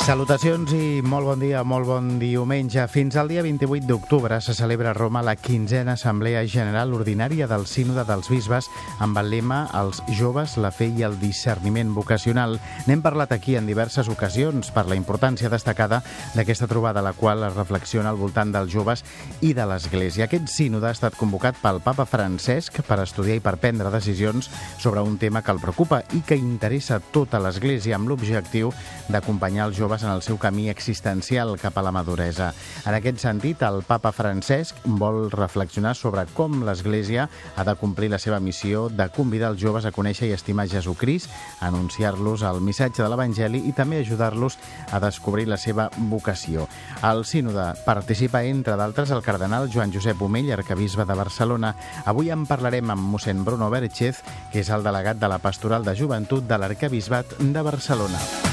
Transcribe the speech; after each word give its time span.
Salutacions 0.00 0.70
i 0.72 1.02
molt 1.04 1.28
bon 1.28 1.42
dia, 1.42 1.60
molt 1.60 1.84
bon 1.84 2.06
diumenge. 2.18 2.80
Fins 2.88 3.18
al 3.20 3.28
dia 3.28 3.42
28 3.44 3.84
d'octubre 3.84 4.38
se 4.40 4.54
celebra 4.56 4.90
a 4.90 4.94
Roma 4.96 5.20
la 5.22 5.34
quinzena 5.36 5.92
Assemblea 5.92 6.40
General 6.48 6.94
Ordinària 6.96 7.44
del 7.46 7.66
Sínode 7.68 8.06
dels 8.08 8.30
Bisbes 8.32 8.70
amb 9.04 9.20
el 9.20 9.28
lema 9.28 9.58
Els 9.76 10.00
joves, 10.16 10.56
la 10.56 10.70
fe 10.72 10.88
i 10.88 11.04
el 11.04 11.18
discerniment 11.20 11.92
vocacional. 11.92 12.56
N'hem 12.88 13.02
parlat 13.04 13.34
aquí 13.36 13.58
en 13.60 13.68
diverses 13.68 14.08
ocasions 14.08 14.72
per 14.72 14.86
la 14.88 14.96
importància 14.96 15.52
destacada 15.52 16.00
d'aquesta 16.32 16.66
trobada, 16.70 17.04
la 17.04 17.12
qual 17.12 17.44
es 17.44 17.54
reflexiona 17.60 18.08
al 18.08 18.18
voltant 18.18 18.56
dels 18.56 18.72
joves 18.72 19.04
i 19.44 19.52
de 19.52 19.68
l'Església. 19.68 20.30
Aquest 20.30 20.48
sínode 20.48 20.88
ha 20.88 20.96
estat 20.96 21.18
convocat 21.20 21.60
pel 21.60 21.82
papa 21.84 22.08
Francesc 22.08 22.80
per 22.88 23.02
estudiar 23.04 23.36
i 23.36 23.44
per 23.44 23.58
prendre 23.60 23.92
decisions 23.92 24.48
sobre 24.80 25.04
un 25.04 25.20
tema 25.20 25.44
que 25.44 25.52
el 25.52 25.60
preocupa 25.60 26.00
i 26.16 26.24
que 26.24 26.40
interessa 26.40 27.02
tota 27.12 27.38
l'Església 27.38 28.00
amb 28.00 28.08
l'objectiu 28.08 28.72
d'acompanyar 29.12 29.68
els 29.68 29.76
joves 29.76 29.89
joves 29.90 30.02
en 30.04 30.10
el 30.10 30.22
seu 30.22 30.38
camí 30.38 30.68
existencial 30.70 31.56
cap 31.58 31.74
a 31.78 31.82
la 31.82 31.90
maduresa. 31.90 32.52
En 32.86 32.94
aquest 32.94 33.18
sentit, 33.18 33.62
el 33.66 33.80
papa 33.82 34.12
Francesc 34.14 34.76
vol 34.84 35.32
reflexionar 35.32 35.96
sobre 35.98 36.28
com 36.30 36.60
l'Església 36.62 37.24
ha 37.56 37.64
de 37.66 37.74
complir 37.74 38.06
la 38.12 38.20
seva 38.22 38.38
missió 38.38 38.84
de 38.88 39.08
convidar 39.10 39.50
els 39.50 39.58
joves 39.58 39.88
a 39.88 39.90
conèixer 39.90 40.28
i 40.28 40.36
estimar 40.36 40.68
Jesucrist, 40.70 41.26
anunciar-los 41.66 42.44
el 42.46 42.60
missatge 42.62 43.02
de 43.02 43.08
l'Evangeli 43.10 43.64
i 43.66 43.74
també 43.74 43.98
ajudar-los 43.98 44.60
a 44.92 45.00
descobrir 45.02 45.48
la 45.50 45.58
seva 45.58 45.88
vocació. 46.12 46.68
Al 47.02 47.24
sínode 47.24 47.72
participa, 47.82 48.44
entre 48.46 48.78
d'altres, 48.78 49.10
el 49.10 49.26
cardenal 49.26 49.72
Joan 49.74 49.90
Josep 49.90 50.22
Omell, 50.22 50.52
arcabisbe 50.54 51.02
de 51.08 51.18
Barcelona. 51.18 51.74
Avui 52.04 52.30
en 52.30 52.46
parlarem 52.46 52.94
amb 52.94 53.10
mossèn 53.10 53.42
Bruno 53.42 53.72
Berchez, 53.74 54.22
que 54.52 54.62
és 54.62 54.70
el 54.70 54.86
delegat 54.86 55.18
de 55.18 55.34
la 55.34 55.42
Pastoral 55.42 55.82
de 55.82 55.98
Joventut 55.98 56.46
de 56.46 56.62
l'Arcabisbat 56.62 57.40
de 57.40 57.66
Barcelona. 57.72 58.49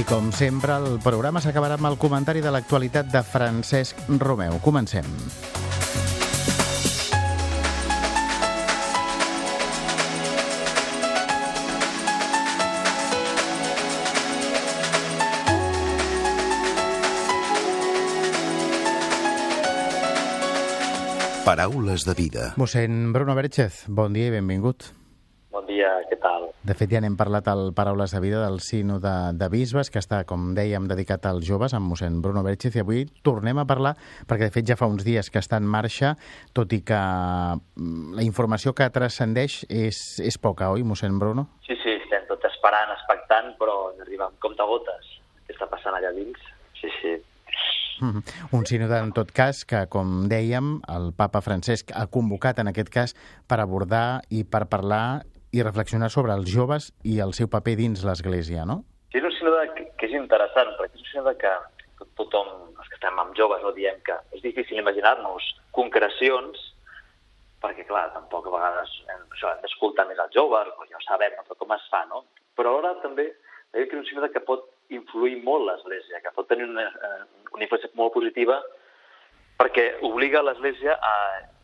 I 0.00 0.04
com 0.08 0.30
sempre, 0.32 0.78
el 0.80 0.94
programa 1.04 1.42
s'acabarà 1.44 1.74
amb 1.76 1.84
el 1.90 1.98
comentari 2.00 2.40
de 2.40 2.48
l'actualitat 2.54 3.10
de 3.12 3.20
Francesc 3.20 3.98
Romeu. 4.22 4.56
Comencem. 4.64 5.04
Paraules 21.44 22.08
de 22.08 22.16
vida. 22.16 22.54
Mossèn 22.56 23.12
Bruno 23.12 23.36
Berchez, 23.36 23.84
bon 23.88 24.16
dia 24.16 24.30
i 24.30 24.34
benvingut. 24.38 24.94
Bon 25.50 25.64
dia, 25.66 25.88
què 26.06 26.14
tal? 26.22 26.44
De 26.62 26.74
fet, 26.78 26.92
ja 26.94 27.00
n'hem 27.02 27.16
parlat 27.18 27.48
al 27.50 27.72
Paraules 27.74 28.12
de 28.14 28.20
Vida 28.22 28.38
del 28.44 28.60
Sino 28.62 29.00
de, 29.02 29.14
de 29.34 29.48
Bisbes, 29.50 29.88
que 29.90 29.98
està, 29.98 30.20
com 30.22 30.52
dèiem, 30.54 30.84
dedicat 30.86 31.24
als 31.26 31.42
joves, 31.48 31.72
amb 31.74 31.90
mossèn 31.90 32.20
Bruno 32.22 32.44
Berchez, 32.46 32.76
i 32.78 32.82
avui 32.84 33.02
tornem 33.26 33.58
a 33.58 33.64
parlar, 33.66 33.96
perquè 34.30 34.46
de 34.46 34.54
fet 34.54 34.68
ja 34.70 34.76
fa 34.78 34.86
uns 34.86 35.02
dies 35.02 35.26
que 35.26 35.42
està 35.42 35.58
en 35.58 35.66
marxa, 35.66 36.12
tot 36.54 36.70
i 36.70 36.78
que 36.86 37.00
mm, 37.00 38.14
la 38.20 38.22
informació 38.22 38.76
que 38.78 38.86
transcendeix 38.94 39.64
és, 39.66 39.98
és 40.22 40.38
poca, 40.38 40.68
oi, 40.70 40.86
mossèn 40.86 41.18
Bruno? 41.18 41.48
Sí, 41.66 41.74
sí, 41.82 41.96
estem 41.96 42.30
tot 42.30 42.46
esperant, 42.46 42.94
expectant, 42.94 43.50
però 43.58 43.74
arriba 44.06 44.28
amb 44.30 44.38
comptagotes. 44.46 45.10
Què 45.48 45.56
està 45.56 45.66
passant 45.72 45.98
allà 45.98 46.14
dins? 46.14 46.38
Sí, 46.78 46.94
sí. 47.00 47.16
Mm 48.00 48.12
-hmm. 48.12 48.22
Un 48.52 48.66
sínode, 48.66 49.02
en 49.02 49.10
tot 49.12 49.32
cas, 49.32 49.64
que, 49.64 49.88
com 49.88 50.28
dèiem, 50.28 50.80
el 50.88 51.12
papa 51.12 51.40
Francesc 51.40 51.90
ha 51.92 52.06
convocat, 52.06 52.58
en 52.60 52.68
aquest 52.68 52.88
cas, 52.88 53.16
per 53.48 53.58
abordar 53.58 54.22
i 54.30 54.44
per 54.44 54.68
parlar 54.68 55.26
i 55.52 55.62
reflexionar 55.62 56.10
sobre 56.14 56.34
els 56.36 56.50
joves 56.50 56.90
i 57.02 57.18
el 57.24 57.34
seu 57.34 57.50
paper 57.50 57.76
dins 57.80 58.04
l'Església, 58.06 58.64
no? 58.68 58.82
Sí, 59.10 59.18
és 59.18 59.26
un 59.26 59.34
sínode 59.34 59.66
que, 59.74 59.86
és 60.06 60.16
interessant, 60.16 60.70
perquè 60.78 60.94
és 60.94 61.04
un 61.04 61.10
sínode 61.10 61.36
que 61.40 61.54
tothom, 62.18 62.50
els 62.78 62.88
que 62.88 62.98
estem 62.98 63.18
amb 63.18 63.34
joves, 63.36 63.62
no 63.64 63.72
diem 63.76 63.98
que 64.06 64.16
és 64.36 64.42
difícil 64.44 64.78
imaginar-nos 64.80 65.46
concrecions, 65.76 66.60
perquè, 67.60 67.84
clar, 67.88 68.06
tampoc 68.14 68.46
a 68.48 68.54
vegades 68.54 68.92
hem, 69.10 69.24
això, 69.34 69.50
hem 69.52 69.62
d'escoltar 69.64 70.06
més 70.08 70.20
els 70.22 70.34
joves, 70.36 70.70
o 70.78 70.86
ja 70.88 70.98
ho 70.98 71.04
sabem, 71.04 71.34
no, 71.36 71.58
com 71.58 71.74
es 71.76 71.86
fa, 71.92 72.04
no? 72.08 72.24
Però 72.56 72.72
alhora 72.72 72.94
també 73.02 73.30
que 73.72 73.84
és 73.84 73.94
un 73.94 74.06
sínode 74.08 74.32
que 74.34 74.42
pot 74.42 74.66
influir 74.90 75.36
molt 75.46 75.66
l'Església, 75.68 76.22
que 76.24 76.32
pot 76.34 76.48
tenir 76.50 76.66
una, 76.66 76.88
eh, 76.90 77.22
una 77.54 77.66
influència 77.66 77.90
molt 77.98 78.14
positiva, 78.16 78.58
perquè 79.60 79.86
obliga 80.08 80.42
l'Església 80.42 80.96
a, 80.96 81.14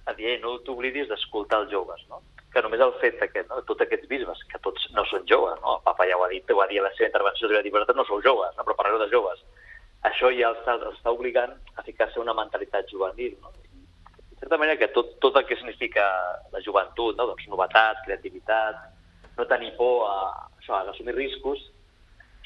a 0.07 0.15
dir, 0.19 0.37
no 0.43 0.59
t'oblidis 0.67 1.09
d'escoltar 1.11 1.65
els 1.65 1.73
joves, 1.73 2.05
no? 2.11 2.21
Que 2.57 2.63
només 2.65 2.81
el 2.81 2.95
fet 3.03 3.21
que 3.35 3.43
no, 3.51 3.61
tots 3.69 3.85
aquests 3.85 4.09
bisbes, 4.09 4.41
que 4.49 4.61
tots 4.65 4.89
no 4.97 5.05
són 5.11 5.27
joves, 5.29 5.61
no? 5.61 5.77
el 5.77 5.85
papa 5.85 6.07
ja 6.09 6.17
ho 6.17 6.25
ha 6.25 6.33
dit, 6.33 6.49
ho 6.49 6.63
ha 6.65 6.69
dit 6.71 6.81
a 6.81 6.87
la 6.87 6.93
seva 6.97 7.11
intervenció, 7.11 7.51
va 7.53 7.61
dir, 7.61 7.73
vosaltres 7.75 7.99
no 7.99 8.07
sou 8.09 8.23
joves, 8.25 8.57
no? 8.57 8.65
però 8.65 8.77
parleu 8.79 9.03
de 9.03 9.11
joves. 9.13 9.43
Això 10.09 10.31
ja 10.33 10.55
els 10.55 10.71
els 10.73 10.87
està 10.95 11.13
obligant 11.13 11.53
a 11.77 11.85
ficar-se 11.85 12.23
una 12.23 12.35
mentalitat 12.39 12.89
juvenil. 12.89 13.35
No? 13.43 13.53
De 13.53 14.39
certa 14.41 14.59
manera 14.63 14.79
que 14.81 14.89
tot, 14.95 15.17
tot 15.21 15.37
el 15.37 15.45
que 15.49 15.59
significa 15.61 16.07
la 16.55 16.63
joventut, 16.65 17.19
no? 17.19 17.29
doncs 17.33 17.49
novetat, 17.53 18.01
creativitat, 18.07 18.81
no 19.37 19.49
tenir 19.51 19.75
por 19.77 20.07
a, 20.09 20.17
això, 20.61 20.79
a 20.79 20.87
assumir 20.95 21.17
riscos, 21.19 21.61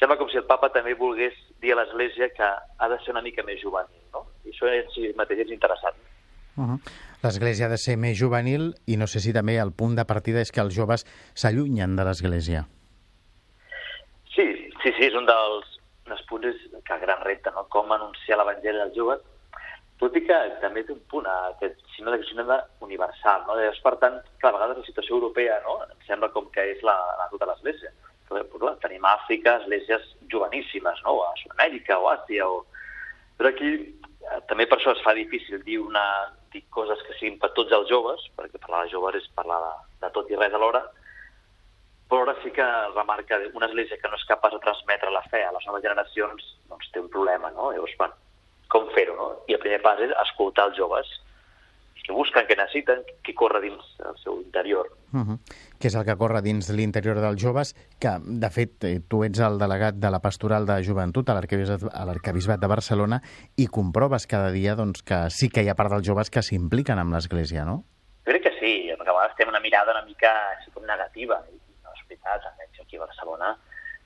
sembla 0.00 0.16
com 0.18 0.30
si 0.32 0.40
el 0.40 0.48
papa 0.48 0.72
també 0.74 0.96
volgués 0.98 1.36
dir 1.62 1.74
a 1.74 1.78
l'Església 1.78 2.32
que 2.34 2.50
ha 2.50 2.90
de 2.90 2.98
ser 3.04 3.14
una 3.14 3.22
mica 3.22 3.46
més 3.46 3.62
juvenil. 3.62 4.02
No? 4.14 4.24
I 4.42 4.50
això 4.50 4.66
en 4.66 4.90
si 4.96 5.12
mateix 5.18 5.44
és 5.46 5.54
interessant. 5.54 6.02
Uh 6.56 6.66
-huh. 6.72 6.80
L'Església 7.20 7.66
ha 7.66 7.72
de 7.72 7.80
ser 7.80 7.98
més 8.00 8.16
juvenil 8.16 8.70
i 8.88 8.96
no 8.96 9.08
sé 9.10 9.20
si 9.20 9.34
també 9.36 9.58
el 9.60 9.74
punt 9.76 9.96
de 9.98 10.06
partida 10.08 10.40
és 10.40 10.52
que 10.54 10.62
els 10.62 10.72
joves 10.76 11.04
s'allunyen 11.36 11.96
de 11.98 12.06
l'Església. 12.08 12.64
Sí, 14.32 14.46
sí, 14.80 14.92
sí, 14.96 15.04
és 15.10 15.16
un 15.18 15.28
dels, 15.28 15.74
dels 16.08 16.22
punts 16.30 16.64
que 16.86 16.98
gran 17.02 17.20
repte, 17.26 17.52
no? 17.52 17.66
com 17.68 17.92
anunciar 17.92 18.40
l'Evangeli 18.40 18.80
als 18.80 18.96
joves, 18.96 19.20
tot 20.00 20.16
i 20.16 20.22
que 20.24 20.38
també 20.62 20.80
té 20.86 20.94
un 20.94 21.02
punt, 21.12 21.28
aquest 21.28 21.76
sinó 21.92 22.14
de 22.16 22.58
universal. 22.80 23.44
No? 23.46 23.58
Llavors, 23.58 23.82
per 23.84 23.96
tant, 24.00 24.16
que 24.40 24.48
a 24.48 24.54
vegades 24.56 24.80
la 24.80 24.88
situació 24.88 25.18
europea 25.18 25.60
no? 25.66 25.76
em 25.84 26.06
sembla 26.08 26.30
com 26.32 26.48
que 26.54 26.64
és 26.72 26.80
la, 26.82 26.96
la 27.20 27.28
tota 27.32 27.50
l'Església. 27.52 27.92
Però, 28.30 28.46
clar, 28.56 28.76
tenim 28.80 29.04
Àfrica 29.04 29.58
esglésies 29.60 30.08
joveníssimes, 30.32 31.04
no? 31.04 31.18
a 31.26 31.34
Sud-amèrica 31.42 31.98
o 32.00 32.08
Àsia, 32.14 32.48
o... 32.48 32.64
però 33.36 33.52
aquí 33.52 33.74
eh, 33.76 34.40
també 34.48 34.64
per 34.70 34.78
això 34.78 34.94
es 34.96 35.04
fa 35.04 35.12
difícil 35.18 35.60
dir 35.66 35.80
una, 35.82 36.04
dir 36.52 36.64
coses 36.74 37.02
que 37.06 37.16
siguin 37.18 37.38
per 37.38 37.52
tots 37.56 37.72
els 37.72 37.88
joves, 37.90 38.24
perquè 38.38 38.58
parlar 38.58 38.84
de 38.84 38.92
joves 38.94 39.20
és 39.20 39.28
parlar 39.36 39.60
de, 39.64 39.72
de 40.04 40.10
tot 40.16 40.30
i 40.30 40.38
res 40.38 40.54
alhora, 40.56 40.82
però 42.10 42.24
ara 42.24 42.34
sí 42.42 42.50
que 42.50 42.66
remarca 42.94 43.38
una 43.54 43.68
església 43.70 43.98
que 44.00 44.10
no 44.10 44.18
és 44.18 44.26
capaç 44.26 44.56
de 44.56 44.62
transmetre 44.64 45.12
la 45.14 45.22
fe 45.30 45.44
a 45.46 45.52
les 45.54 45.66
noves 45.68 45.84
generacions, 45.86 46.46
doncs 46.68 46.90
té 46.90 47.02
un 47.02 47.10
problema, 47.12 47.52
no? 47.54 47.70
Llavors, 47.70 47.94
bueno, 47.98 48.18
com 48.72 48.88
fer-ho, 48.96 49.14
no? 49.18 49.28
I 49.46 49.54
el 49.54 49.62
primer 49.62 49.78
pas 49.84 50.02
és 50.02 50.14
escoltar 50.24 50.70
els 50.70 50.78
joves, 50.78 51.10
que 52.02 52.16
busquen, 52.16 52.46
que 52.48 52.58
necessiten, 52.58 53.04
que 53.22 53.36
corre 53.38 53.60
dins 53.62 53.92
el 54.08 54.16
seu 54.24 54.40
interior. 54.40 54.90
Uh 55.14 55.22
-huh. 55.22 55.38
Que 55.80 55.88
és 55.88 55.94
el 55.96 56.04
que 56.04 56.16
corre 56.20 56.42
dins 56.44 56.66
l'interior 56.76 57.16
dels 57.24 57.40
joves, 57.40 57.70
que, 57.98 58.10
de 58.20 58.50
fet, 58.52 58.74
eh, 58.84 58.98
tu 59.00 59.22
ets 59.24 59.40
el 59.40 59.56
delegat 59.58 59.96
de 59.96 60.10
la 60.12 60.20
Pastoral 60.20 60.66
de 60.68 60.76
Joventut 60.84 61.30
a 61.32 61.38
l'Arcabisbat 61.38 62.60
de 62.60 62.68
Barcelona 62.68 63.22
i 63.56 63.64
comproves 63.66 64.28
cada 64.28 64.50
dia 64.52 64.74
doncs, 64.76 65.00
que 65.00 65.22
sí 65.32 65.48
que 65.48 65.64
hi 65.64 65.70
ha 65.72 65.78
part 65.78 65.94
dels 65.94 66.04
joves 66.04 66.28
que 66.28 66.44
s'impliquen 66.44 67.00
amb 67.00 67.16
l'Església, 67.16 67.64
no? 67.64 67.80
Crec 68.28 68.44
que 68.44 68.52
sí, 68.58 68.74
perquè 68.92 69.08
a 69.08 69.16
vegades 69.16 69.38
té 69.38 69.48
una 69.48 69.62
mirada 69.64 69.96
una 69.96 70.04
mica 70.04 70.34
així 70.50 70.68
com 70.74 70.84
negativa, 70.84 71.40
i 71.48 71.56
no 71.80 71.96
és 71.96 72.04
veritat, 72.04 72.44
almenys 72.44 72.84
aquí 72.84 73.00
a 73.00 73.06
Barcelona. 73.06 73.54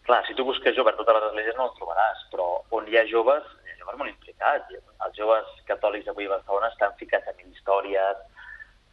Clar, 0.06 0.20
si 0.29 0.38
tu 0.38 0.44
busques 0.47 0.77
joves 0.77 0.94
a 0.94 1.00
totes 1.00 1.17
les 1.17 1.27
esglésies 1.31 1.59
no 1.59 1.67
els 1.67 1.77
trobaràs, 1.81 2.23
però 2.31 2.47
on 2.79 2.87
hi 2.87 3.00
ha 3.00 3.06
joves, 3.11 3.50
hi 3.65 3.75
ha 3.75 3.79
joves 3.82 3.99
molt 3.99 4.12
implicats. 4.12 4.79
Els 5.09 5.19
joves 5.19 5.50
catòlics 5.67 6.11
avui 6.12 6.31
a 6.31 6.37
Barcelona 6.37 6.70
estan 6.70 6.94
ficats 7.00 7.31
en 7.32 7.41
històries, 7.50 8.20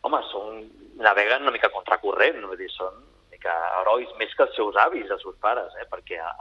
home, 0.07 0.21
són, 0.31 0.65
naveguen 1.01 1.45
una 1.45 1.53
mica 1.55 1.71
contracorrent, 1.73 2.39
no? 2.41 2.55
Dir, 2.59 2.69
són 2.73 2.93
una 2.93 3.31
mica 3.33 3.55
herois 3.81 4.11
més 4.19 4.33
que 4.37 4.45
els 4.47 4.57
seus 4.57 4.77
avis, 4.83 5.09
els 5.09 5.23
seus 5.25 5.37
pares, 5.43 5.73
eh? 5.81 5.87
perquè 5.91 6.19
a, 6.21 6.31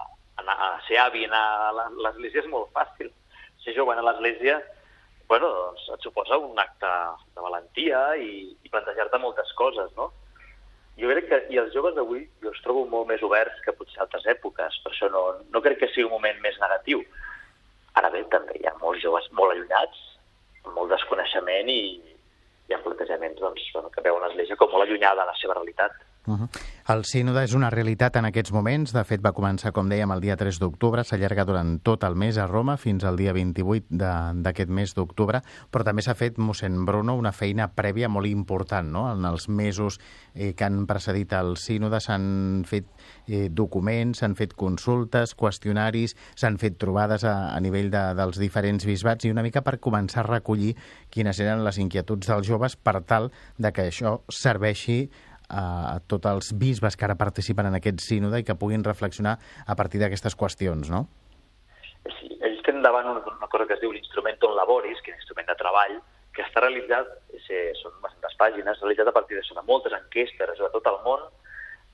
a, 0.40 0.44
a 0.44 0.70
ser 0.88 1.00
avi 1.02 1.26
anar 1.26 1.44
a 1.68 1.88
l'església 1.88 2.44
és 2.44 2.50
molt 2.52 2.72
fàcil. 2.76 3.12
Ser 3.64 3.76
jove 3.76 3.96
a 3.96 4.04
l'església, 4.04 4.60
bueno, 5.28 5.50
doncs 5.54 5.86
et 5.94 6.06
suposa 6.06 6.40
un 6.42 6.58
acte 6.58 6.90
de 7.36 7.44
valentia 7.44 8.00
i, 8.18 8.50
i 8.50 8.72
plantejar-te 8.72 9.20
moltes 9.22 9.52
coses, 9.58 9.92
no? 9.98 10.10
Jo 11.00 11.08
crec 11.08 11.28
que, 11.30 11.38
i 11.54 11.60
els 11.60 11.72
joves 11.72 11.94
d'avui 11.96 12.24
jo 12.42 12.50
els 12.50 12.60
trobo 12.64 12.82
molt 12.90 13.08
més 13.08 13.22
oberts 13.24 13.60
que 13.64 13.72
potser 13.76 14.02
altres 14.02 14.26
èpoques, 14.28 14.80
per 14.84 14.90
això 14.92 15.08
no, 15.12 15.22
no 15.48 15.62
crec 15.64 15.78
que 15.80 15.88
sigui 15.92 16.08
un 16.08 16.16
moment 16.16 16.40
més 16.44 16.58
negatiu. 16.60 17.04
Ara 17.96 18.10
bé, 18.12 18.24
també 18.32 18.58
hi 18.58 18.66
ha 18.68 18.74
molts 18.82 19.04
joves 19.04 19.28
molt 19.38 19.54
allunyats, 19.54 20.02
amb 20.64 20.74
molt 20.76 20.92
desconeixement 20.92 21.70
i, 21.72 21.80
hi 22.70 22.76
ha 22.76 22.82
plantejaments 22.84 23.40
doncs, 23.42 23.66
bueno, 23.74 23.90
que 23.90 24.02
veuen 24.04 24.22
l'Església 24.22 24.56
com 24.56 24.70
molt 24.70 24.86
allunyada 24.86 25.24
de 25.24 25.32
la 25.32 25.38
seva 25.40 25.56
realitat. 25.58 25.96
Uh 26.26 26.36
-huh. 26.36 26.48
El 26.86 27.04
sínode 27.04 27.44
és 27.44 27.54
una 27.54 27.70
realitat 27.70 28.16
en 28.16 28.24
aquests 28.24 28.52
moments. 28.52 28.92
De 28.92 29.04
fet, 29.04 29.22
va 29.24 29.32
començar, 29.32 29.72
com 29.72 29.88
dèiem, 29.88 30.10
el 30.12 30.20
dia 30.20 30.36
3 30.36 30.58
d'octubre, 30.58 31.04
s'allarga 31.04 31.44
durant 31.44 31.78
tot 31.82 32.04
el 32.04 32.14
mes 32.14 32.36
a 32.36 32.46
Roma 32.46 32.76
fins 32.76 33.04
al 33.04 33.16
dia 33.16 33.32
28 33.32 33.86
d'aquest 33.90 34.68
mes 34.68 34.94
d'octubre, 34.94 35.40
però 35.70 35.84
també 35.84 36.02
s'ha 36.02 36.14
fet, 36.14 36.38
mossèn 36.38 36.84
Bruno, 36.84 37.14
una 37.14 37.32
feina 37.32 37.68
prèvia 37.74 38.08
molt 38.08 38.26
important. 38.26 38.90
No? 38.90 39.12
En 39.12 39.24
els 39.24 39.48
mesos 39.48 39.98
eh, 40.34 40.54
que 40.54 40.64
han 40.64 40.86
precedit 40.86 41.32
el 41.32 41.56
sínode 41.56 42.00
s'han 42.00 42.64
fet 42.66 42.86
eh, 43.26 43.48
documents, 43.50 44.18
s'han 44.18 44.34
fet 44.34 44.54
consultes, 44.54 45.34
qüestionaris, 45.34 46.16
s'han 46.34 46.58
fet 46.58 46.76
trobades 46.76 47.24
a, 47.24 47.54
a 47.54 47.60
nivell 47.60 47.90
de, 47.90 48.14
dels 48.14 48.38
diferents 48.38 48.84
bisbats 48.84 49.24
i 49.24 49.30
una 49.30 49.42
mica 49.42 49.62
per 49.62 49.78
començar 49.78 50.20
a 50.20 50.28
recollir 50.28 50.76
quines 51.08 51.40
eren 51.40 51.64
les 51.64 51.78
inquietuds 51.78 52.26
dels 52.26 52.46
joves 52.46 52.76
per 52.76 53.02
tal 53.02 53.30
de 53.58 53.72
que 53.72 53.88
això 53.88 54.20
serveixi 54.28 55.10
a 55.50 55.98
tots 56.06 56.30
els 56.30 56.52
bisbes 56.58 56.96
que 56.96 57.06
ara 57.06 57.18
participen 57.18 57.66
en 57.70 57.78
aquest 57.78 58.00
sínode 58.04 58.40
i 58.40 58.46
que 58.46 58.56
puguin 58.58 58.86
reflexionar 58.86 59.36
a 59.66 59.76
partir 59.76 60.00
d'aquestes 60.00 60.36
qüestions, 60.38 60.90
no? 60.92 61.06
Sí, 62.20 62.30
ells 62.40 62.62
tenen 62.66 62.86
davant 62.86 63.10
una, 63.10 63.20
una 63.26 63.50
cosa 63.50 63.66
que 63.66 63.76
es 63.76 63.82
diu 63.82 63.92
l'instrumentum 63.92 64.54
laboris, 64.56 65.02
que 65.02 65.12
és 65.12 65.18
l'instrument 65.18 65.50
de 65.50 65.58
treball, 65.58 65.98
que 66.36 66.46
està 66.46 66.62
realitzat, 66.62 67.10
eh, 67.50 67.72
són 67.82 67.98
bastantes 68.00 68.36
pàgines, 68.38 68.78
realitzat 68.80 69.10
a 69.10 69.16
partir 69.16 69.36
de, 69.36 69.42
de 69.42 69.66
moltes 69.66 69.94
enquestes 69.98 70.58
de 70.58 70.72
tot 70.72 70.86
el 70.86 70.98
món, 71.04 71.26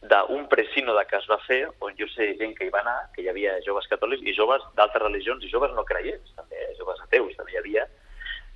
d'un 0.06 0.44
presínode 0.52 1.02
que 1.08 1.16
es 1.18 1.26
va 1.30 1.38
fer, 1.46 1.62
on 1.82 1.94
jo 1.98 2.06
sé 2.12 2.34
gent 2.38 2.52
que 2.54 2.66
hi 2.66 2.72
va 2.74 2.82
anar, 2.84 2.98
que 3.14 3.24
hi 3.24 3.30
havia 3.32 3.56
joves 3.64 3.88
catòlics 3.90 4.26
i 4.28 4.34
joves 4.36 4.64
d'altres 4.78 5.02
religions 5.02 5.42
i 5.42 5.50
joves 5.50 5.72
no 5.74 5.86
creients, 5.88 6.34
també 6.36 6.68
joves 6.78 7.00
ateus, 7.06 7.34
també 7.38 7.56
hi 7.56 7.60
havia. 7.62 7.86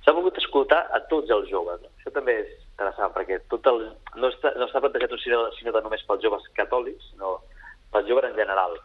S'ha 0.05 0.13
pogut 0.15 0.37
escoltar 0.37 0.85
a 0.93 1.01
tots 1.09 1.33
els 1.33 1.49
joves. 1.49 1.81
Això 1.97 2.13
també 2.13 2.37
és 2.43 2.53
interessant, 2.81 3.13
perquè 3.15 3.39
tot 3.51 3.67
el, 3.71 3.83
no, 4.17 4.29
està, 4.29 4.53
no 4.57 4.67
està 4.67 4.81
plantejat 4.81 5.13
un 5.13 5.21
sinó, 5.21 5.41
sinó 5.57 5.73
només 5.77 6.03
pels 6.07 6.23
joves 6.23 6.47
catòlics, 6.57 7.11
sinó 7.13 7.37
pels 7.93 8.09
joves 8.09 8.29
en 8.29 8.37
general. 8.39 8.77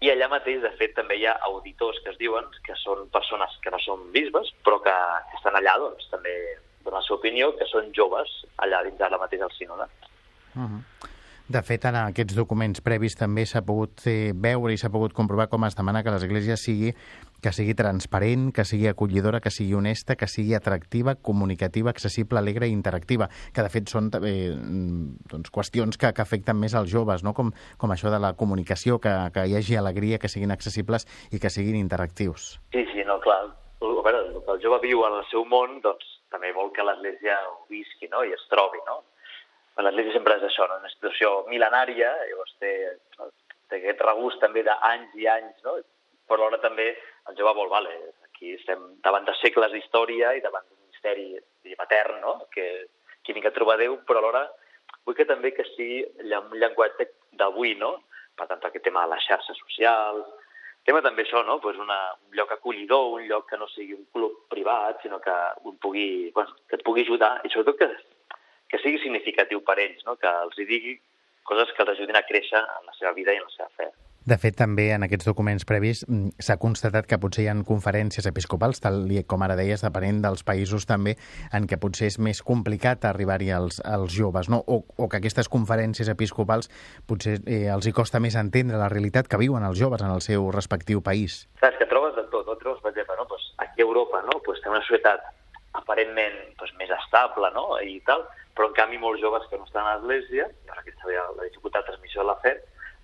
I 0.00 0.10
allà 0.14 0.30
mateix, 0.32 0.62
de 0.62 0.72
fet, 0.80 0.94
també 0.96 1.18
hi 1.20 1.26
ha 1.28 1.36
auditors 1.50 1.98
que 2.00 2.14
es 2.14 2.18
diuen, 2.20 2.46
que 2.64 2.76
són 2.80 3.04
persones 3.12 3.56
que 3.60 3.72
no 3.74 3.80
són 3.84 4.06
bisbes, 4.14 4.48
però 4.64 4.80
que, 4.80 4.96
estan 5.36 5.58
allà, 5.58 5.76
doncs, 5.82 6.08
també 6.12 6.32
donar 6.84 7.02
la 7.02 7.04
seva 7.04 7.18
opinió, 7.18 7.52
que 7.58 7.68
són 7.68 7.92
joves 7.96 8.32
allà 8.64 8.80
dins 8.86 8.96
de 8.98 9.10
la 9.12 9.20
mateixa 9.20 9.50
sínode. 9.58 9.88
Uh 10.56 10.64
-huh. 10.64 11.09
De 11.50 11.58
fet, 11.66 11.82
en 11.88 11.96
aquests 11.98 12.36
documents 12.38 12.78
previs 12.86 13.16
també 13.18 13.42
s'ha 13.42 13.64
pogut 13.66 14.04
eh, 14.06 14.30
veure 14.38 14.70
i 14.70 14.78
s'ha 14.78 14.90
pogut 14.94 15.10
comprovar 15.16 15.48
com 15.50 15.64
es 15.66 15.74
demana 15.74 16.04
que 16.06 16.12
l'Església 16.14 16.54
sigui 16.54 16.92
que 17.42 17.50
sigui 17.56 17.74
transparent, 17.74 18.52
que 18.54 18.62
sigui 18.68 18.86
acollidora, 18.86 19.40
que 19.42 19.50
sigui 19.50 19.74
honesta, 19.74 20.14
que 20.14 20.28
sigui 20.30 20.54
atractiva, 20.54 21.16
comunicativa, 21.16 21.90
accessible, 21.90 22.38
alegre 22.38 22.68
i 22.68 22.76
interactiva, 22.76 23.26
que 23.50 23.66
de 23.66 23.72
fet 23.72 23.90
són 23.90 24.12
eh, 24.20 24.54
doncs, 25.32 25.50
qüestions 25.50 25.98
que, 25.98 26.12
que 26.14 26.22
afecten 26.22 26.60
més 26.60 26.76
als 26.78 26.92
joves, 26.92 27.26
no? 27.26 27.34
com, 27.34 27.50
com 27.82 27.96
això 27.96 28.14
de 28.14 28.22
la 28.22 28.36
comunicació, 28.38 29.00
que, 29.02 29.16
que 29.34 29.48
hi 29.50 29.58
hagi 29.58 29.80
alegria, 29.80 30.22
que 30.22 30.30
siguin 30.30 30.54
accessibles 30.54 31.08
i 31.34 31.42
que 31.42 31.50
siguin 31.50 31.80
interactius. 31.82 32.60
Sí, 32.70 32.86
sí, 32.92 33.02
no, 33.08 33.18
clar. 33.26 33.42
A 33.82 33.94
veure, 34.06 34.22
el 34.38 34.62
jove 34.62 34.84
viu 34.86 35.02
en 35.08 35.18
el 35.18 35.26
seu 35.34 35.42
món, 35.50 35.80
doncs 35.82 36.20
també 36.30 36.54
vol 36.54 36.70
que 36.70 36.86
l'Església 36.86 37.42
ho 37.48 37.64
visqui 37.72 38.06
no? 38.12 38.22
i 38.22 38.38
es 38.38 38.46
trobi, 38.54 38.78
no? 38.86 39.02
l'Atleti 39.84 40.12
sempre 40.14 40.36
és 40.38 40.46
això, 40.46 40.66
no? 40.68 40.78
una 40.80 40.90
institució 40.90 41.32
mil·lenària, 41.50 42.10
llavors 42.28 42.54
té, 42.62 42.72
té 43.70 43.80
aquest 43.80 44.02
regust 44.06 44.40
també 44.42 44.64
d'anys 44.66 45.14
i 45.18 45.28
anys, 45.30 45.60
no? 45.66 45.76
però 46.28 46.46
alhora 46.46 46.60
també 46.62 46.92
el 46.92 47.36
jove 47.38 47.54
vol, 47.58 47.70
vale, 47.72 47.94
aquí 48.28 48.54
estem 48.56 48.82
davant 49.04 49.26
de 49.28 49.34
segles 49.40 49.72
d'història 49.74 50.34
i 50.36 50.42
davant 50.44 50.66
d'un 50.68 50.90
misteri 50.90 51.76
matern, 51.78 52.20
no? 52.24 52.36
que, 52.54 52.66
que 53.24 53.36
vinga 53.36 53.50
a 53.50 53.56
trobar 53.56 53.78
Déu, 53.80 53.98
però 54.06 54.22
alhora 54.22 54.46
vull 55.06 55.16
que 55.16 55.28
també 55.28 55.52
que 55.56 55.66
sigui 55.72 56.04
un 56.20 56.54
llenguatge 56.60 57.08
d'avui, 57.40 57.74
no? 57.80 57.96
Per 58.36 58.46
tant, 58.48 58.62
aquest 58.64 58.84
tema 58.84 59.04
de 59.04 59.14
les 59.14 59.26
xarxes 59.26 59.58
socials, 59.58 60.26
tema 60.86 61.02
també 61.04 61.24
això, 61.24 61.42
no? 61.46 61.58
Pues 61.60 61.78
una, 61.78 61.98
un 62.28 62.36
lloc 62.36 62.52
acollidor, 62.54 63.10
un 63.18 63.26
lloc 63.28 63.48
que 63.50 63.58
no 63.60 63.68
sigui 63.74 63.96
un 63.96 64.06
club 64.14 64.36
privat, 64.52 65.02
sinó 65.02 65.20
que, 65.20 65.36
un 65.68 65.76
pugui, 65.82 66.30
bueno, 66.36 66.54
que 66.68 66.78
et 66.78 66.84
pugui 66.86 67.04
ajudar 67.04 67.32
i 67.44 67.52
sobretot 67.52 67.78
que 67.80 67.90
que 68.70 68.78
sigui 68.82 69.00
significatiu 69.02 69.64
per 69.66 69.78
ells, 69.82 70.04
no? 70.06 70.16
que 70.20 70.30
els 70.44 70.58
hi 70.58 70.68
digui 70.68 71.00
coses 71.50 71.72
que 71.74 71.82
els 71.82 71.96
ajudin 71.96 72.18
a 72.18 72.26
créixer 72.28 72.60
en 72.60 72.86
la 72.86 72.94
seva 72.98 73.12
vida 73.16 73.34
i 73.34 73.40
en 73.40 73.48
la 73.48 73.56
seva 73.56 73.70
fe. 73.76 73.90
De 74.30 74.36
fet, 74.36 74.52
també 74.52 74.90
en 74.92 75.02
aquests 75.06 75.24
documents 75.26 75.64
previs 75.64 76.02
mm, 76.04 76.42
s'ha 76.44 76.58
constatat 76.60 77.06
que 77.08 77.16
potser 77.18 77.46
hi 77.46 77.48
ha 77.48 77.54
conferències 77.66 78.26
episcopals, 78.28 78.82
tal 78.84 79.00
com 79.26 79.42
ara 79.42 79.56
deies, 79.56 79.80
depenent 79.80 80.20
dels 80.22 80.44
països 80.44 80.84
també, 80.86 81.16
en 81.56 81.64
què 81.66 81.78
potser 81.80 82.10
és 82.12 82.18
més 82.20 82.42
complicat 82.44 83.06
arribar-hi 83.08 83.48
als, 83.56 83.80
als 83.80 84.12
joves, 84.12 84.50
no? 84.52 84.60
o, 84.60 84.82
o 84.84 85.08
que 85.08 85.18
aquestes 85.18 85.48
conferències 85.48 86.12
episcopals 86.12 86.68
potser 87.08 87.38
eh, 87.46 87.64
els 87.72 87.88
hi 87.88 87.94
costa 87.96 88.20
més 88.20 88.36
entendre 88.36 88.78
la 88.78 88.90
realitat 88.92 89.26
que 89.26 89.40
viuen 89.40 89.64
els 89.64 89.80
joves 89.80 90.04
en 90.04 90.12
el 90.12 90.20
seu 90.20 90.50
respectiu 90.52 91.00
país. 91.00 91.46
Saps 91.64 91.80
que 91.80 91.88
trobes 91.88 92.14
de 92.14 92.28
tot, 92.28 92.44
no? 92.46 92.58
trobes, 92.60 92.84
per 92.84 92.92
exemple, 92.92 93.16
no? 93.16 93.26
pues 93.26 93.48
aquí 93.56 93.80
a 93.80 93.88
Europa 93.88 94.20
no? 94.28 94.38
pues 94.44 94.60
té 94.60 94.68
una 94.68 94.84
societat 94.84 95.24
aparentment 95.80 96.38
pues, 96.60 96.76
més 96.76 96.92
estable 96.92 97.50
no? 97.56 97.66
i 97.80 97.98
tal, 98.04 98.28
però 98.56 98.68
en 98.68 98.76
canvi 98.76 98.98
molts 98.98 99.22
joves 99.22 99.46
que 99.50 99.58
no 99.58 99.66
estan 99.68 99.86
a 99.86 99.96
l'església, 99.96 100.48
llavors 100.66 100.82
aquesta 100.82 101.06
seria 101.06 101.24
la 101.36 101.48
dificultat 101.48 101.84
de 101.84 101.92
transmissió 101.92 102.22
de 102.22 102.28
la 102.30 102.38
fe, 102.44 102.54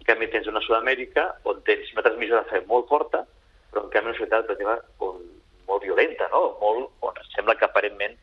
en 0.00 0.06
canvi 0.10 0.30
tens 0.32 0.48
una 0.50 0.62
Sud-amèrica 0.64 1.26
on 1.50 1.62
tens 1.68 1.92
una 1.94 2.04
transmissió 2.06 2.36
de 2.36 2.42
la 2.42 2.50
fe 2.50 2.62
molt 2.70 2.88
forta, 2.90 3.24
però 3.70 3.84
en 3.84 3.92
canvi 3.94 4.12
una 4.12 4.18
societat, 4.18 4.48
per 4.48 4.78
on, 5.06 5.22
molt 5.68 5.84
violenta, 5.84 6.28
no? 6.32 6.56
molt, 6.62 6.90
on 7.04 7.20
sembla 7.34 7.56
que 7.58 7.66
aparentment 7.66 8.16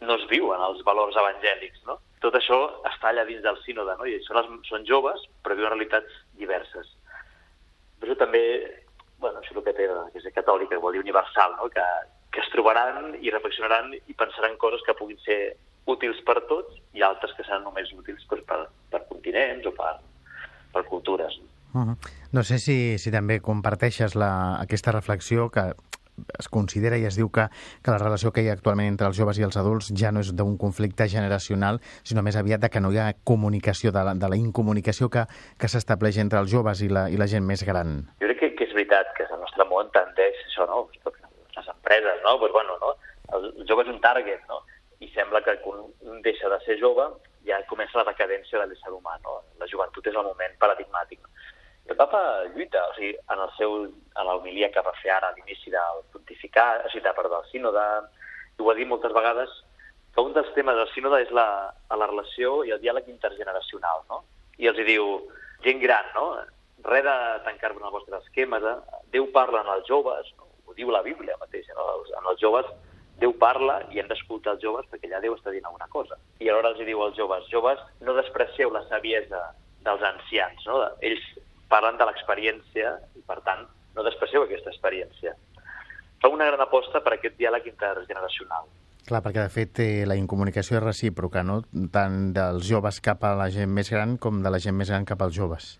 no 0.00 0.16
es 0.16 0.26
viuen 0.30 0.62
els 0.62 0.82
valors 0.86 1.16
evangèlics. 1.20 1.82
No? 1.86 1.98
Tot 2.22 2.36
això 2.38 2.58
està 2.88 3.10
allà 3.10 3.24
dins 3.28 3.42
del 3.44 3.58
sínode, 3.64 3.96
no? 3.98 4.06
i 4.08 4.18
són, 4.26 4.40
les, 4.40 4.50
són 4.68 4.86
joves, 4.88 5.24
però 5.44 5.56
viuen 5.58 5.74
realitats 5.74 6.20
diverses. 6.40 6.90
Però 8.02 8.14
també, 8.18 8.42
bueno, 9.18 9.40
això 9.40 9.54
és 9.54 9.60
el 9.60 9.66
que 9.66 9.76
té, 9.76 9.88
que 10.12 10.22
és 10.22 10.34
catòlica, 10.34 10.80
vol 10.82 10.96
dir 10.96 11.02
universal, 11.04 11.56
no? 11.58 11.70
que, 11.74 11.86
que 12.34 12.42
es 12.44 12.52
trobaran 12.54 13.14
i 13.20 13.32
reflexionaran 13.34 13.92
i 13.98 14.18
pensaran 14.18 14.58
coses 14.62 14.84
que 14.86 14.96
puguin 14.98 15.18
ser 15.24 15.40
útils 15.88 16.20
per 16.26 16.40
tots 16.48 16.78
i 16.94 17.02
altres 17.02 17.34
que 17.36 17.44
seran 17.46 17.64
només 17.66 17.90
útils 17.96 18.24
doncs, 18.28 18.44
per, 18.48 18.64
per 18.92 19.04
continents 19.10 19.66
o 19.66 19.74
per, 19.76 19.94
per 20.74 20.84
cultures. 20.88 21.40
Uh 21.74 21.84
-huh. 21.84 21.96
No 22.32 22.42
sé 22.42 22.58
si, 22.58 22.98
si 22.98 23.10
també 23.10 23.40
comparteixes 23.40 24.14
la, 24.14 24.60
aquesta 24.60 24.92
reflexió 24.92 25.50
que 25.50 25.72
es 26.38 26.48
considera 26.48 26.98
i 26.98 27.04
es 27.04 27.16
diu 27.18 27.30
que, 27.30 27.48
que 27.82 27.90
la 27.90 27.98
relació 27.98 28.32
que 28.32 28.42
hi 28.42 28.48
ha 28.48 28.56
actualment 28.56 28.88
entre 28.88 29.06
els 29.06 29.18
joves 29.18 29.38
i 29.38 29.44
els 29.46 29.56
adults 29.56 29.92
ja 29.94 30.12
no 30.12 30.20
és 30.20 30.32
d'un 30.34 30.56
conflicte 30.58 31.08
generacional, 31.08 31.80
sinó 32.02 32.22
més 32.22 32.36
aviat 32.36 32.60
de 32.60 32.70
que 32.70 32.80
no 32.80 32.92
hi 32.92 32.98
ha 32.98 33.12
comunicació, 33.24 33.92
de 33.92 34.04
la, 34.04 34.14
de 34.14 34.28
la 34.28 34.36
incomunicació 34.36 35.08
que, 35.08 35.26
que 35.58 35.68
s'estableix 35.68 36.18
entre 36.18 36.38
els 36.38 36.50
joves 36.50 36.82
i 36.82 36.88
la, 36.88 37.08
i 37.10 37.16
la 37.16 37.26
gent 37.26 37.46
més 37.46 37.64
gran. 37.64 38.08
Jo 38.20 38.26
crec 38.26 38.40
que, 38.40 38.54
que 38.56 38.64
és 38.64 38.74
veritat 38.74 39.12
que 39.16 39.28
el 39.28 39.40
nostre 39.40 39.64
món 39.64 39.92
tendeix 39.94 40.36
això, 40.46 40.66
no? 40.66 40.88
Les 41.56 41.68
empreses, 41.68 42.18
no? 42.24 42.38
Pues, 42.38 42.52
bueno, 42.52 42.78
no? 42.82 42.94
El 43.36 43.66
jove 43.68 43.84
és 43.84 43.94
un 43.94 44.00
target, 44.00 44.40
no? 44.48 44.62
I 45.00 45.08
sembla 45.14 45.42
que 45.46 45.54
quan 45.62 46.22
deixa 46.24 46.50
de 46.50 46.58
ser 46.64 46.78
jove 46.80 47.06
ja 47.46 47.60
comença 47.70 48.00
la 48.00 48.08
decadència 48.10 48.60
de 48.60 48.66
l'ésser 48.68 48.92
humà. 48.92 49.16
No? 49.24 49.38
La 49.60 49.68
joventut 49.70 50.06
és 50.06 50.16
el 50.16 50.26
moment 50.26 50.56
paradigmàtic. 50.60 51.22
El 51.88 51.96
papa 51.96 52.20
lluita, 52.52 52.82
o 52.90 52.94
sigui, 52.98 53.14
en 53.32 53.40
el 53.44 53.52
seu, 53.56 53.76
a 54.20 54.24
l'homilia 54.26 54.68
que 54.74 54.82
va 54.84 54.92
fer 55.00 55.14
ara 55.14 55.30
a 55.30 55.36
l'inici 55.36 55.72
del 55.72 56.02
pontificat, 56.12 56.84
o 56.84 56.90
sigui, 56.92 57.04
de, 57.06 57.14
perdó, 57.16 57.38
del 57.38 57.50
sínode, 57.52 57.84
ho 58.58 58.70
ha 58.70 58.74
dit 58.76 58.90
moltes 58.90 59.14
vegades, 59.16 59.54
que 60.12 60.24
un 60.24 60.34
dels 60.36 60.50
temes 60.56 60.76
del 60.76 60.90
sínode 60.92 61.22
és 61.24 61.32
la, 61.32 61.46
la 61.94 62.10
relació 62.10 62.58
i 62.66 62.74
el 62.74 62.82
diàleg 62.82 63.08
intergeneracional, 63.08 64.04
no? 64.10 64.20
I 64.58 64.68
els 64.68 64.82
hi 64.82 64.84
diu, 64.90 65.08
gent 65.64 65.80
gran, 65.80 66.10
no? 66.18 66.26
Res 66.84 67.06
de 67.06 67.16
tancar-vos 67.46 67.80
en 67.80 67.88
els 67.88 67.96
vostres 67.96 68.26
esquemes, 68.26 68.66
eh? 68.66 69.00
Déu 69.14 69.30
parla 69.32 69.62
en 69.64 69.72
els 69.78 69.88
joves, 69.88 70.28
no? 70.36 70.50
ho 70.68 70.76
diu 70.76 70.92
la 70.92 71.00
Bíblia 71.06 71.38
mateix, 71.40 71.70
en 71.72 71.80
els, 71.80 72.12
en 72.18 72.28
els 72.34 72.42
joves 72.42 72.68
Déu 73.18 73.32
parla 73.34 73.80
i 73.90 73.98
hem 73.98 74.08
d'escoltar 74.10 74.54
els 74.54 74.62
joves 74.62 74.86
perquè 74.90 75.08
allà 75.08 75.22
Déu 75.24 75.34
està 75.34 75.50
dient 75.50 75.66
alguna 75.66 75.88
cosa. 75.90 76.18
I 76.38 76.50
alhora 76.50 76.70
els 76.74 76.84
diu 76.86 77.02
als 77.02 77.16
joves, 77.18 77.48
joves, 77.50 77.80
no 78.06 78.14
desprecieu 78.14 78.70
la 78.74 78.84
saviesa 78.86 79.42
dels 79.86 80.04
ancians, 80.06 80.66
no? 80.66 80.80
Ells 81.02 81.24
parlen 81.72 81.98
de 81.98 82.06
l'experiència 82.08 82.94
i, 83.18 83.22
per 83.26 83.40
tant, 83.46 83.66
no 83.96 84.04
desprecieu 84.06 84.44
aquesta 84.44 84.70
experiència. 84.70 85.34
Fa 86.22 86.30
una 86.34 86.46
gran 86.50 86.62
aposta 86.62 87.02
per 87.02 87.16
aquest 87.16 87.38
diàleg 87.38 87.66
intergeneracional. 87.70 88.70
Clar, 89.08 89.22
perquè 89.24 89.44
de 89.46 89.52
fet 89.52 89.80
eh, 89.80 90.04
la 90.06 90.18
incomunicació 90.18 90.76
és 90.78 90.84
recíproca, 90.84 91.42
no? 91.46 91.62
Tant 91.94 92.32
dels 92.36 92.66
joves 92.68 93.00
cap 93.04 93.22
a 93.24 93.32
la 93.38 93.48
gent 93.54 93.70
més 93.72 93.90
gran 93.90 94.18
com 94.20 94.42
de 94.44 94.52
la 94.52 94.60
gent 94.62 94.76
més 94.76 94.90
gran 94.92 95.06
cap 95.08 95.22
als 95.24 95.36
joves. 95.38 95.76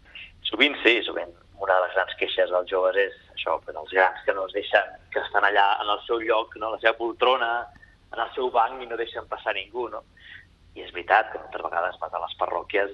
Sovint 0.48 0.78
sí, 0.84 0.96
sovint. 1.04 1.34
Una 1.60 1.76
de 1.76 1.84
les 1.84 1.96
grans 1.98 2.14
queixes 2.20 2.54
dels 2.54 2.70
joves 2.70 2.96
és 3.02 3.18
això, 3.48 3.60
per 3.64 3.74
els 3.76 3.92
grans 3.92 4.24
que 4.24 4.34
no 4.34 4.46
es 4.46 4.52
deixen, 4.52 4.84
que 5.10 5.20
estan 5.20 5.44
allà 5.44 5.80
en 5.82 5.88
el 5.88 6.00
seu 6.06 6.20
lloc, 6.20 6.54
no, 6.56 6.72
la 6.72 6.80
seva 6.80 6.96
poltrona, 6.96 7.66
en 8.12 8.20
el 8.20 8.30
seu 8.34 8.50
banc 8.50 8.82
i 8.82 8.86
no 8.86 8.96
deixen 8.96 9.26
passar 9.28 9.54
ningú, 9.54 9.88
no? 9.88 10.02
I 10.74 10.84
és 10.84 10.92
veritat 10.92 11.32
que 11.32 11.38
moltes 11.38 11.62
vegades 11.62 11.98
vas 12.00 12.12
a 12.12 12.20
les 12.20 12.36
parròquies 12.38 12.90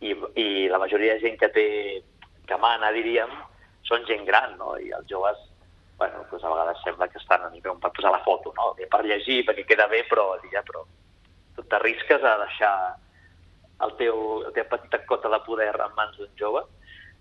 i, 0.00 0.14
i 0.36 0.68
la 0.68 0.78
majoria 0.78 1.14
de 1.14 1.20
gent 1.20 1.38
que 1.38 1.48
té, 1.48 1.68
que 2.46 2.56
mana, 2.56 2.92
diríem, 2.92 3.30
són 3.84 4.04
gent 4.06 4.24
gran, 4.24 4.56
no? 4.58 4.76
I 4.78 4.92
els 4.92 5.08
joves, 5.08 5.38
bueno, 5.98 6.24
doncs 6.30 6.44
a 6.44 6.54
vegades 6.54 6.82
sembla 6.84 7.08
que 7.08 7.20
estan 7.20 7.44
a 7.44 7.50
nivell 7.52 7.80
per 7.82 7.92
posar 7.92 8.12
la 8.12 8.24
foto, 8.24 8.52
no? 8.56 8.72
Bé 8.78 8.88
per 8.88 9.04
llegir, 9.04 9.44
perquè 9.46 9.66
queda 9.68 9.88
bé, 9.88 10.04
però, 10.08 10.30
ja, 10.52 10.64
però 10.64 10.84
t'arrisques 11.68 12.22
a 12.22 12.36
deixar 12.44 12.74
el 13.84 13.94
teu, 13.98 14.18
la 14.44 14.52
teva 14.54 14.76
petita 14.76 15.00
cota 15.06 15.30
de 15.30 15.38
poder 15.46 15.72
en 15.74 15.94
mans 15.96 16.16
d'un 16.18 16.30
jove. 16.38 16.64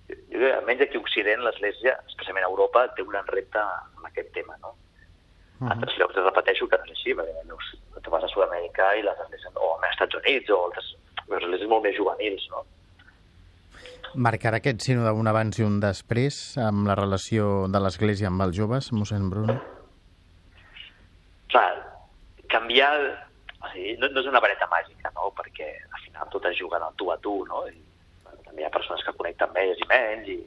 Jo, 0.08 0.16
jo, 0.32 0.52
almenys 0.56 0.86
aquí 0.86 0.98
a 0.98 1.04
Occident, 1.04 1.44
l'Església, 1.44 1.98
especialment 2.08 2.46
a 2.46 2.52
Europa, 2.52 2.86
té 2.96 3.04
un 3.04 3.12
gran 3.12 3.28
repte 3.28 3.60
en 3.60 4.06
aquest 4.12 4.32
tema, 4.34 4.56
no? 4.64 4.76
Uh 5.58 5.66
-huh. 5.66 5.72
altres 5.74 5.98
llocs, 5.98 6.16
repeteixo, 6.16 6.68
que 6.68 6.78
no 6.78 6.84
és 6.86 6.92
així, 6.92 7.14
perquè 7.14 8.02
tu 8.04 8.12
vas 8.12 8.24
a 8.24 8.28
Sud-amèrica 8.28 8.96
i 8.96 9.02
les 9.02 9.20
esglésies, 9.20 9.54
o 9.56 9.74
als 9.76 9.92
Estats 9.92 10.16
Units, 10.16 10.50
o 10.50 10.66
altres, 10.66 10.96
les 11.28 11.44
esglésies 11.44 11.70
molt 11.70 11.84
més 11.84 11.98
juvenils, 11.98 12.48
no? 12.50 12.66
Marcarà 14.16 14.58
aquest 14.58 14.82
sínode 14.82 15.12
un 15.12 15.28
abans 15.28 15.60
i 15.60 15.64
un 15.64 15.80
després 15.80 16.58
amb 16.58 16.88
la 16.88 16.96
relació 16.96 17.68
de 17.68 17.80
l'Església 17.80 18.28
amb 18.28 18.42
els 18.42 18.56
joves, 18.56 18.92
mossèn 18.92 19.30
Bruno? 19.30 19.60
Clar, 21.52 21.74
canviar... 22.48 22.94
O 23.58 23.70
sigui, 23.74 23.98
no, 23.98 24.08
no 24.14 24.22
és 24.22 24.28
una 24.30 24.40
vareta 24.40 24.68
màgica, 24.72 25.12
no? 25.16 25.32
Perquè 25.38 25.68
al 25.82 26.02
final 26.06 26.30
tot 26.30 26.46
es 26.46 26.58
juga 26.60 26.78
al 26.78 26.94
tu 26.96 27.10
a 27.12 27.18
tu, 27.18 27.34
no? 27.50 27.64
I, 27.68 27.87
també 28.58 28.66
hi 28.66 28.66
ha 28.66 28.74
persones 28.74 29.04
que 29.06 29.14
connecten 29.14 29.54
més 29.54 29.78
i 29.78 29.88
menys, 29.88 30.30
i 30.34 30.38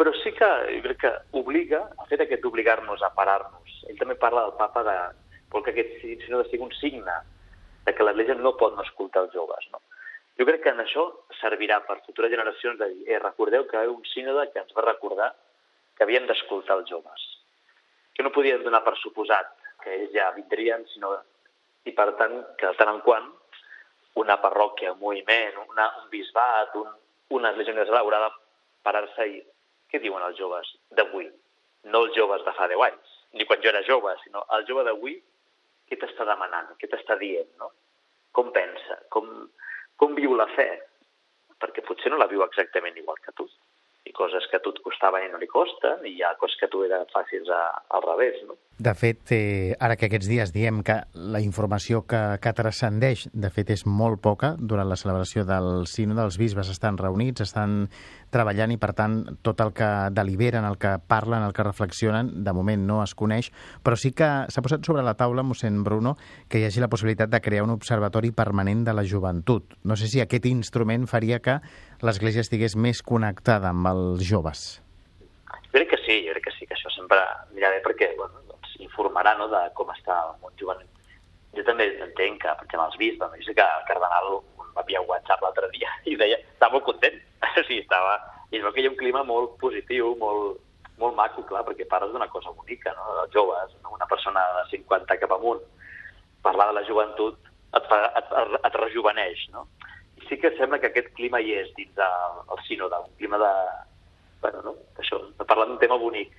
però 0.00 0.12
sí 0.22 0.32
que 0.32 0.48
jo 0.72 0.80
crec 0.86 1.00
que 1.02 1.10
obliga, 1.36 1.82
el 2.00 2.06
fet 2.08 2.22
aquest 2.24 2.40
d'obligar-nos 2.40 3.02
a 3.04 3.10
parar-nos. 3.12 3.74
Ell 3.90 3.98
també 3.98 4.14
parla 4.16 4.46
del 4.46 4.56
papa 4.56 4.82
de 4.86 4.94
vol 5.52 5.64
que 5.66 5.74
aquest 5.74 5.98
sinó 6.24 6.40
sigui 6.46 6.64
un 6.64 6.72
signe 6.78 7.16
de 7.84 7.92
que 7.92 8.06
l'Església 8.06 8.38
no 8.38 8.54
pot 8.56 8.72
no 8.76 8.86
escoltar 8.86 9.26
els 9.26 9.34
joves. 9.36 9.66
No? 9.74 9.82
Jo 10.40 10.46
crec 10.48 10.62
que 10.64 10.72
en 10.72 10.80
això 10.80 11.04
servirà 11.42 11.82
per 11.84 11.98
futures 12.06 12.32
generacions 12.32 12.80
de 12.80 12.88
dir, 12.94 13.04
eh, 13.10 13.18
recordeu 13.20 13.66
que 13.68 13.76
hi 13.76 13.90
ha 13.90 13.92
un 13.92 14.06
sínode 14.14 14.46
que 14.54 14.62
ens 14.62 14.72
va 14.72 14.86
recordar 14.88 15.34
que 15.98 16.06
havíem 16.06 16.24
d'escoltar 16.30 16.78
els 16.80 16.88
joves, 16.88 17.26
que 18.16 18.24
no 18.24 18.32
podíem 18.32 18.64
donar 18.64 18.80
per 18.86 18.96
suposat 19.02 19.52
que 19.84 19.92
ells 19.98 20.16
ja 20.16 20.30
vindrien, 20.32 20.86
sinó 20.94 21.12
i 21.84 21.92
per 21.92 22.08
tant 22.16 22.40
que 22.56 22.72
de 22.72 22.76
tant 22.80 22.94
en 22.94 23.04
quant 23.04 23.28
una 24.18 24.36
parròquia, 24.42 24.92
un 24.92 25.00
moviment, 25.00 25.58
una, 25.68 25.86
un 26.02 26.08
bisbat, 26.10 26.74
un, 26.80 26.90
una 27.36 27.50
església 27.52 27.74
universal 27.74 28.00
haurà 28.02 28.20
de 28.24 28.30
parar-se 28.86 29.26
i 29.30 29.40
què 29.90 30.00
diuen 30.02 30.24
els 30.26 30.38
joves 30.38 30.70
d'avui? 30.96 31.28
No 31.92 32.04
els 32.04 32.16
joves 32.16 32.44
de 32.46 32.54
fa 32.56 32.68
10 32.70 32.82
anys, 32.86 33.14
ni 33.38 33.46
quan 33.48 33.62
jo 33.62 33.70
era 33.70 33.84
jove, 33.86 34.14
sinó 34.24 34.44
el 34.56 34.66
jove 34.68 34.84
d'avui, 34.86 35.16
què 35.88 35.98
t'està 35.98 36.26
demanant, 36.28 36.74
què 36.78 36.90
t'està 36.90 37.16
dient, 37.18 37.48
no? 37.58 37.70
Com 38.36 38.52
pensa, 38.54 39.00
com, 39.14 39.30
com 39.98 40.14
viu 40.18 40.36
la 40.38 40.46
fe? 40.54 40.68
Perquè 41.60 41.82
potser 41.86 42.12
no 42.12 42.20
la 42.20 42.28
viu 42.30 42.44
exactament 42.46 42.98
igual 42.98 43.18
que 43.24 43.34
tu. 43.36 43.48
I 44.08 44.12
coses 44.16 44.46
que 44.50 44.56
a 44.56 44.62
tu 44.64 44.72
et 44.72 44.80
costaven 44.84 45.26
i 45.26 45.30
no 45.32 45.38
li 45.40 45.48
costen, 45.50 46.04
i 46.08 46.16
hi 46.16 46.24
ha 46.24 46.34
coses 46.40 46.56
que 46.60 46.68
a 46.68 46.72
tu 46.72 46.82
eren 46.86 47.06
fàcils 47.12 47.50
a, 47.52 47.62
al 47.96 48.04
revés, 48.06 48.40
no? 48.48 48.56
De 48.80 48.94
fet, 48.96 49.28
eh, 49.36 49.76
ara 49.76 49.92
que 50.00 50.06
aquests 50.08 50.24
dies 50.24 50.54
diem 50.54 50.78
que 50.80 50.94
la 51.12 51.42
informació 51.44 52.00
que, 52.08 52.38
que 52.40 52.52
transcendeix, 52.56 53.26
de 53.36 53.50
fet, 53.52 53.68
és 53.74 53.82
molt 53.84 54.22
poca, 54.24 54.54
durant 54.56 54.88
la 54.88 54.96
celebració 54.96 55.44
del 55.44 55.84
sínode, 55.84 56.24
els 56.24 56.38
bisbes 56.40 56.70
estan 56.72 56.96
reunits, 56.96 57.44
estan 57.44 57.90
treballant 58.32 58.72
i, 58.72 58.78
per 58.80 58.94
tant, 58.96 59.18
tot 59.44 59.60
el 59.60 59.74
que 59.76 59.90
deliberen, 60.16 60.64
el 60.64 60.78
que 60.80 60.94
parlen, 61.12 61.44
el 61.44 61.52
que 61.52 61.66
reflexionen, 61.68 62.32
de 62.40 62.56
moment 62.56 62.88
no 62.88 63.02
es 63.04 63.12
coneix, 63.12 63.50
però 63.84 64.00
sí 64.00 64.14
que 64.16 64.30
s'ha 64.48 64.64
posat 64.64 64.88
sobre 64.88 65.04
la 65.04 65.12
taula, 65.18 65.44
mossèn 65.44 65.84
Bruno, 65.84 66.16
que 66.48 66.62
hi 66.62 66.64
hagi 66.64 66.80
la 66.80 66.88
possibilitat 66.88 67.28
de 67.28 67.42
crear 67.44 67.68
un 67.68 67.76
observatori 67.76 68.32
permanent 68.32 68.86
de 68.88 68.96
la 68.96 69.04
joventut. 69.04 69.76
No 69.84 69.92
sé 69.92 70.08
si 70.08 70.24
aquest 70.24 70.48
instrument 70.48 71.04
faria 71.04 71.42
que 71.44 71.60
l'Església 72.06 72.44
estigués 72.44 72.76
més 72.76 73.02
connectada 73.04 73.70
amb 73.74 73.88
els 73.90 74.22
joves. 74.24 74.80
Jo 75.70 75.74
crec 75.74 75.90
que 75.92 76.00
sí, 76.04 76.16
jo 76.26 76.34
crec 76.34 76.46
que 76.48 76.54
sí, 76.56 76.68
que 76.68 76.76
això 76.76 76.92
sempre 76.94 77.18
anirà 77.50 77.70
bé 77.74 77.82
perquè 77.84 78.10
bueno, 78.16 78.40
informarà 78.80 79.36
no, 79.38 79.48
de 79.52 79.60
com 79.78 79.90
està 79.92 80.16
el 80.28 80.38
món 80.42 80.56
juvenil. 80.60 80.88
Jo 81.56 81.64
també 81.66 81.88
entenc 82.06 82.40
que, 82.44 82.54
perquè 82.62 82.78
els 82.78 82.96
vist, 83.00 83.18
doncs, 83.20 83.36
jo 83.42 83.50
sé 83.50 83.56
que 83.58 83.66
el 83.66 83.86
Cardenal 83.88 84.32
va 84.76 84.84
enviar 84.84 85.02
un 85.02 85.10
WhatsApp 85.10 85.42
l'altre 85.44 85.68
dia 85.74 85.92
i 86.10 86.16
deia, 86.16 86.38
estava 86.54 86.78
molt 86.78 86.86
content, 86.88 87.20
sí, 87.68 87.82
estava, 87.82 88.16
i 88.50 88.58
es 88.58 88.64
veu 88.64 88.74
que 88.74 88.84
hi 88.84 88.88
ha 88.88 88.94
un 88.94 89.00
clima 89.00 89.24
molt 89.26 89.56
positiu, 89.62 90.14
molt, 90.20 90.60
molt 91.02 91.16
maco, 91.18 91.44
clar, 91.48 91.64
perquè 91.66 91.88
parles 91.90 92.14
d'una 92.14 92.30
cosa 92.32 92.54
bonica, 92.54 92.94
no? 92.96 93.14
dels 93.18 93.36
joves, 93.36 93.76
no? 93.82 93.94
una 93.96 94.08
persona 94.10 94.42
de 94.58 94.66
50 94.72 95.20
cap 95.22 95.36
amunt, 95.36 95.62
parlar 96.44 96.70
de 96.70 96.78
la 96.78 96.86
joventut 96.88 97.36
et, 97.76 97.86
fa, 97.90 98.00
et, 98.18 98.34
et 98.64 98.78
rejuveneix, 98.80 99.46
no? 99.54 99.66
I 100.30 100.36
sí 100.36 100.38
que 100.38 100.52
sembla 100.54 100.78
que 100.78 100.86
aquest 100.86 101.08
clima 101.16 101.40
hi 101.42 101.56
és 101.58 101.70
dins 101.74 101.90
del 101.96 102.34
el 102.54 102.60
sínode, 102.68 103.00
un 103.02 103.14
clima 103.18 103.38
de, 103.42 103.54
bueno, 104.44 104.60
no? 104.62 104.74
això, 105.02 105.18
de 105.26 105.44
parlar 105.44 105.66
d'un 105.66 105.80
tema 105.82 105.96
bonic. 105.98 106.36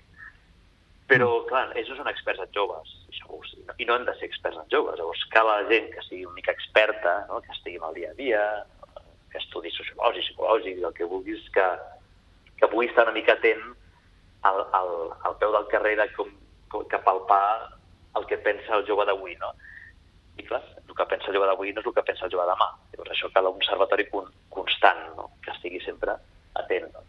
Però, 1.12 1.28
clar, 1.50 1.66
ells 1.76 1.90
no 1.92 1.98
són 1.98 2.08
experts 2.08 2.40
en 2.40 2.54
joves, 2.56 2.94
això, 3.12 3.42
i 3.84 3.88
no 3.90 3.98
han 3.98 4.06
de 4.08 4.14
ser 4.16 4.30
experts 4.30 4.62
en 4.62 4.70
joves. 4.72 4.96
Llavors, 4.96 5.26
cal 5.34 5.50
la 5.50 5.66
gent 5.68 5.90
que 5.92 6.06
sigui 6.06 6.24
una 6.24 6.38
mica 6.38 6.56
experta, 6.56 7.18
no? 7.28 7.42
que 7.44 7.52
estigui 7.52 7.82
al 7.84 7.98
dia 7.98 8.14
a 8.14 8.16
dia, 8.16 8.46
que 9.34 9.42
estudi 9.44 9.74
sociològic, 9.76 10.30
psicològic, 10.30 10.80
el 10.88 10.96
que 10.96 11.10
vulguis, 11.12 11.44
que, 11.52 11.68
que 12.62 12.72
pugui 12.72 12.88
estar 12.88 13.04
una 13.10 13.18
mica 13.18 13.36
atent 13.36 13.66
al, 14.48 14.64
al, 14.72 14.96
al 15.28 15.36
peu 15.44 15.52
del 15.52 15.68
carrer 15.74 15.98
de 16.00 16.08
com, 16.16 16.32
com, 16.72 16.88
que 16.88 17.04
palpar 17.04 17.76
el 18.16 18.32
que 18.32 18.40
pensa 18.40 18.80
el 18.80 18.88
jove 18.88 19.04
d'avui, 19.12 19.36
no? 19.44 19.52
I 20.40 20.48
clar, 20.48 20.64
el 20.92 20.98
que 20.98 21.08
pensa 21.08 21.32
el 21.32 21.38
jove 21.38 21.48
d'avui 21.50 21.72
no 21.74 21.82
és 21.82 21.88
el 21.88 21.96
que 21.96 22.04
pensa 22.08 22.28
el 22.28 22.34
jove 22.34 22.48
demà. 22.50 22.68
Llavors 22.94 23.14
això 23.16 23.32
cal 23.34 23.48
un 23.50 23.58
observatori 23.60 24.08
con, 24.12 24.28
constant, 24.52 25.02
no? 25.18 25.32
que 25.44 25.54
estigui 25.56 25.82
sempre 25.86 26.16
atent. 26.60 26.92
No? 26.94 27.04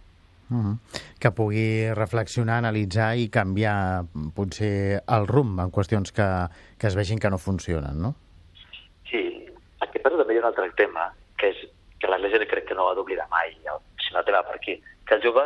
Uh 0.53 0.63
-huh. 0.63 0.77
Que 1.19 1.31
pugui 1.31 1.95
reflexionar, 1.95 2.59
analitzar 2.59 3.17
i 3.17 3.29
canviar 3.29 4.05
potser 4.35 5.03
el 5.07 5.27
rumb 5.27 5.61
en 5.61 5.71
qüestions 5.71 6.13
que, 6.13 6.29
que 6.79 6.87
es 6.87 6.97
vegin 6.97 7.19
que 7.19 7.31
no 7.31 7.39
funcionen, 7.39 8.03
no? 8.03 8.15
Sí, 9.11 9.47
aquí 9.81 9.99
però 9.99 10.17
també 10.19 10.35
hi 10.35 10.39
ha 10.39 10.41
un 10.41 10.47
altre 10.47 10.71
tema, 10.77 11.13
que 11.39 11.49
és 11.49 11.57
que 11.99 12.09
l'Església 12.09 12.47
crec 12.47 12.69
que 12.69 12.75
no 12.75 12.89
ha 12.89 12.95
d'oblidar 12.95 13.29
mai, 13.29 13.57
si 13.99 14.15
no 14.15 14.23
te 14.25 14.33
va 14.33 14.43
per 14.43 14.57
aquí, 14.57 14.83
que 15.07 15.15
el 15.15 15.23
jove 15.23 15.43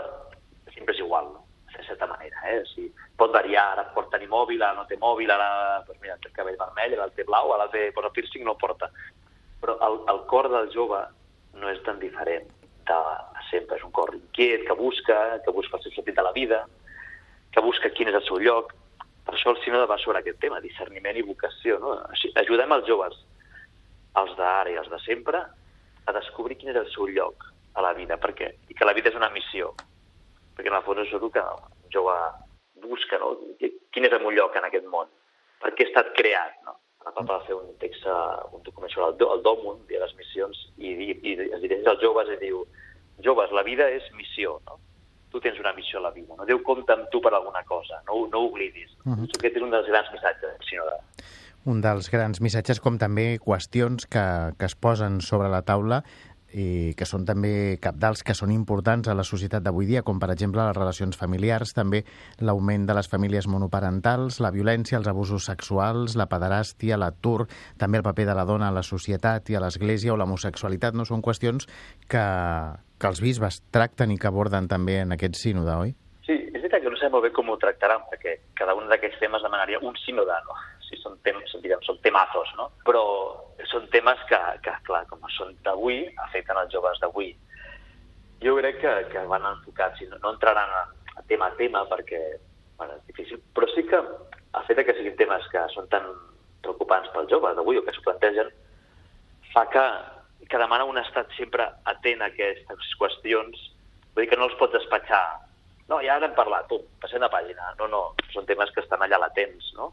sempre 0.75 0.95
és 0.95 1.01
igual, 1.01 1.25
no? 1.33 1.46
Certa 1.87 2.09
manera. 2.11 2.43
Eh? 2.51 2.61
O 2.63 2.67
sigui, 2.73 2.91
pot 3.19 3.33
variar, 3.35 3.67
ara 3.75 3.87
pot 3.95 4.11
tenir 4.13 4.29
mòbil, 4.33 4.63
ara 4.63 4.77
no 4.79 4.87
té 4.91 4.99
mòbil, 5.01 5.31
ara 5.33 5.83
doncs 5.87 6.03
mira, 6.03 6.19
té 6.23 6.31
el 6.31 6.37
cabell 6.37 6.59
vermell, 6.61 6.99
ara 6.99 7.09
el 7.09 7.15
té 7.17 7.25
blau, 7.29 7.55
ara 7.55 7.69
el 7.69 7.75
té 7.75 7.87
posa 7.97 8.13
piercing, 8.15 8.45
no 8.45 8.57
el 8.57 8.61
porta. 8.61 8.91
Però 9.63 9.79
el, 9.87 10.03
el 10.13 10.23
cor 10.31 10.51
del 10.53 10.71
jove 10.75 11.01
no 11.57 11.71
és 11.73 11.81
tan 11.87 11.99
diferent 12.03 12.51
de, 12.87 13.01
sempre. 13.51 13.79
És 13.79 13.85
un 13.85 13.93
cor 13.95 14.15
inquiet, 14.15 14.67
que 14.67 14.77
busca, 14.79 15.39
que 15.45 15.55
busca 15.55 15.79
el 15.79 15.85
seu 15.85 15.95
sentit 15.95 16.17
de 16.17 16.25
la 16.25 16.35
vida, 16.37 16.65
que 17.53 17.65
busca 17.65 17.93
quin 17.95 18.11
és 18.11 18.19
el 18.19 18.27
seu 18.27 18.41
lloc. 18.43 18.75
Per 19.27 19.35
això 19.35 19.53
el 19.53 19.63
sínode 19.65 19.89
va 19.91 19.99
sobre 19.99 20.21
aquest 20.21 20.39
tema, 20.43 20.63
discerniment 20.63 21.19
i 21.19 21.27
vocació. 21.27 21.81
No? 21.83 21.97
Així, 22.13 22.31
ajudem 22.43 22.75
els 22.77 22.87
joves, 22.89 23.19
els 24.23 24.37
d'ara 24.39 24.73
i 24.73 24.79
els 24.81 24.91
de 24.93 25.01
sempre, 25.05 25.43
a 26.07 26.15
descobrir 26.15 26.59
quin 26.61 26.73
és 26.73 26.81
el 26.83 26.91
seu 26.93 27.09
lloc 27.11 27.49
a 27.77 27.83
la 27.85 27.93
vida, 27.97 28.17
perquè, 28.21 28.53
i 28.71 28.77
que 28.77 28.87
la 28.87 28.95
vida 28.97 29.11
és 29.11 29.19
una 29.19 29.33
missió. 29.35 29.73
Perquè 30.57 30.71
en 30.71 30.79
el 30.79 30.87
fons 30.87 31.03
és 31.05 31.17
el 31.17 31.27
que 31.33 31.43
jove 31.95 32.17
busca, 32.83 33.19
no? 33.19 33.35
quin 33.93 34.05
és 34.05 34.13
el 34.13 34.25
meu 34.25 34.35
lloc 34.37 34.57
en 34.59 34.67
aquest 34.69 34.89
món, 34.93 35.09
per 35.63 35.73
què 35.75 35.87
he 35.87 35.89
estat 35.91 36.13
creat, 36.19 36.59
no? 36.67 36.77
El 37.07 37.15
papa 37.15 37.37
va 37.37 37.45
fer 37.47 37.55
un 37.55 37.69
text, 37.79 38.03
un 38.53 38.65
document 38.67 38.91
sobre 38.91 39.13
el, 39.13 39.15
el 39.37 39.85
Dia 39.87 40.01
de 40.01 40.03
les 40.03 40.17
Missions, 40.19 40.59
i, 40.77 40.91
i, 40.91 41.13
i 41.23 41.35
es 41.47 41.63
dirigeix 41.63 41.87
als 41.87 42.03
joves 42.03 42.33
i 42.35 42.39
diu 42.41 42.65
joves, 43.23 43.55
la 43.55 43.63
vida 43.67 43.87
és 43.95 44.05
missió, 44.19 44.59
no? 44.67 44.81
Tu 45.31 45.41
tens 45.43 45.59
una 45.63 45.73
missió 45.77 46.01
a 46.01 46.09
la 46.09 46.13
vida, 46.15 46.35
no? 46.35 46.47
Déu 46.49 46.61
compta 46.67 46.97
amb 46.97 47.09
tu 47.13 47.23
per 47.23 47.33
alguna 47.35 47.63
cosa, 47.69 48.03
no, 48.09 48.27
no 48.33 48.43
ho 48.43 48.51
oblidis. 48.51 48.91
Uh 49.05 49.15
-huh. 49.15 49.31
Aquest 49.39 49.57
és 49.57 49.63
un 49.63 49.71
dels 49.71 49.87
grans 49.87 50.11
missatges, 50.13 50.57
sinó 50.69 50.85
de... 50.91 50.99
Un 51.67 51.81
dels 51.81 52.11
grans 52.11 52.41
missatges, 52.41 52.81
com 52.81 52.99
també 52.99 53.39
qüestions 53.39 54.07
que, 54.07 54.27
que 54.59 54.67
es 54.67 54.75
posen 54.75 55.21
sobre 55.21 55.49
la 55.49 55.63
taula 55.63 56.03
i 56.55 56.95
que 56.97 57.07
són 57.09 57.25
també 57.27 57.79
capdals, 57.83 58.23
que 58.23 58.35
són 58.35 58.53
importants 58.55 59.09
a 59.09 59.17
la 59.19 59.25
societat 59.27 59.65
d'avui 59.65 59.87
dia, 59.89 60.03
com 60.07 60.21
per 60.23 60.31
exemple 60.31 60.63
les 60.63 60.77
relacions 60.77 61.19
familiars, 61.19 61.75
també 61.75 62.05
l'augment 62.41 62.87
de 62.87 62.95
les 62.95 63.11
famílies 63.11 63.49
monoparentals, 63.51 64.39
la 64.41 64.53
violència, 64.55 64.99
els 64.99 65.11
abusos 65.11 65.49
sexuals, 65.51 66.17
la 66.17 66.29
pederàstia, 66.31 66.99
l'atur, 67.01 67.49
també 67.79 67.99
el 67.99 68.07
paper 68.07 68.29
de 68.31 68.39
la 68.39 68.47
dona 68.47 68.71
a 68.71 68.77
la 68.77 68.85
societat 68.87 69.51
i 69.51 69.57
a 69.57 69.63
l'Església 69.65 70.15
o 70.15 70.17
l'homosexualitat, 70.17 70.95
no 70.95 71.05
són 71.05 71.25
qüestions 71.25 71.67
que, 72.09 72.25
que 72.99 73.11
els 73.11 73.21
bisbes 73.21 73.63
tracten 73.75 74.15
i 74.15 74.19
que 74.19 74.31
aborden 74.31 74.69
també 74.71 75.01
en 75.03 75.17
aquest 75.17 75.39
sínode, 75.41 75.75
oi? 75.75 75.95
Sí, 76.27 76.35
és 76.35 76.63
veritat 76.63 76.83
que 76.83 76.91
no 76.91 76.99
sé 76.99 77.11
molt 77.11 77.27
bé 77.27 77.35
com 77.35 77.51
ho 77.51 77.59
tractaran, 77.61 78.07
perquè 78.11 78.39
cada 78.59 78.75
un 78.79 78.89
d'aquests 78.91 79.21
temes 79.23 79.45
demanaria 79.45 79.83
un 79.83 79.95
sínode, 80.03 80.39
no? 80.47 80.57
Si 80.87 80.99
són, 81.01 81.17
temes, 81.27 81.51
diguem, 81.63 81.83
són 81.83 81.99
temazos, 82.05 82.53
no? 82.59 82.69
Però 82.87 83.03
són 83.71 83.89
temes 83.95 84.21
que, 84.31 84.39
que 84.63 84.75
clar, 84.87 85.03
com 85.11 85.25
són 85.35 85.55
d'avui, 85.67 86.05
afecten 86.29 86.61
els 86.61 86.73
joves 86.75 87.01
d'avui. 87.03 87.33
Jo 88.45 88.55
crec 88.61 88.79
que, 88.83 88.93
que 89.13 89.25
van 89.31 89.47
enfocats, 89.51 90.05
no, 90.11 90.21
no 90.23 90.35
entraran 90.37 90.71
a, 90.81 90.85
a 91.17 91.25
tema 91.27 91.51
a 91.51 91.57
tema 91.59 91.83
perquè 91.91 92.21
bueno, 92.79 92.99
és 92.99 93.07
difícil, 93.09 93.41
però 93.57 93.67
sí 93.73 93.87
que 93.89 93.99
el 93.99 94.67
fet 94.69 94.83
que 94.85 94.95
siguin 94.99 95.17
temes 95.19 95.47
que 95.53 95.63
són 95.73 95.89
tan 95.93 96.07
preocupants 96.63 97.09
pels 97.15 97.33
joves 97.33 97.57
d'avui 97.57 97.81
o 97.81 97.85
que 97.87 97.95
s'ho 97.97 98.05
plantegen 98.05 98.53
fa 99.55 99.65
que 99.73 99.87
que 100.49 100.59
demana 100.59 100.85
un 100.85 100.99
estat 101.01 101.33
sempre 101.37 101.67
atent 101.91 102.23
a 102.23 102.31
aquestes 102.31 102.95
qüestions, 103.01 103.63
vull 104.15 104.25
dir 104.25 104.31
que 104.31 104.39
no 104.39 104.49
els 104.49 104.57
pots 104.61 104.77
despatxar. 104.77 105.25
No, 105.91 106.01
ja 106.03 106.17
ara 106.17 106.29
hem 106.29 106.37
parlat, 106.39 106.67
pum, 106.71 106.83
passem 107.03 107.23
de 107.23 107.31
pàgina. 107.31 107.73
No, 107.81 107.89
no, 107.91 108.03
són 108.35 108.47
temes 108.47 108.73
que 108.75 108.83
estan 108.83 109.03
allà 109.03 109.21
latents, 109.23 109.73
no? 109.79 109.93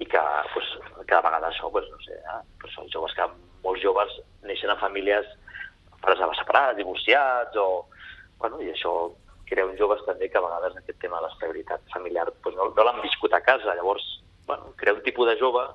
I 0.00 0.08
que 0.08 0.20
pues, 0.54 0.68
cada 1.06 1.22
vegada 1.28 1.50
això, 1.50 1.70
pues, 1.72 1.86
no 1.92 2.00
sé, 2.04 2.16
eh? 2.16 2.40
pues, 2.60 2.76
els 2.82 2.92
joves 2.94 3.14
que 3.16 3.28
molts 3.64 3.82
joves 3.84 4.16
neixen 4.48 4.72
en 4.72 4.80
famílies 4.80 5.28
pares 6.00 6.20
separats, 6.40 6.78
divorciats, 6.78 7.56
o... 7.56 7.86
Bueno, 8.40 8.56
i 8.64 8.70
això 8.72 9.10
crea 9.50 9.66
uns 9.66 9.76
joves 9.76 10.00
també 10.06 10.30
que 10.30 10.38
a 10.38 10.44
vegades 10.44 10.78
aquest 10.78 10.96
tema 11.02 11.18
de 11.18 11.26
l'estabilitat 11.26 11.82
familiar 11.92 12.30
pues, 12.40 12.54
no, 12.56 12.70
no 12.72 12.86
l'han 12.86 13.02
viscut 13.04 13.34
a 13.36 13.42
casa. 13.44 13.74
Llavors, 13.76 14.06
bueno, 14.46 14.72
crea 14.80 14.94
un 14.96 15.02
tipus 15.04 15.28
de 15.28 15.36
jove 15.36 15.66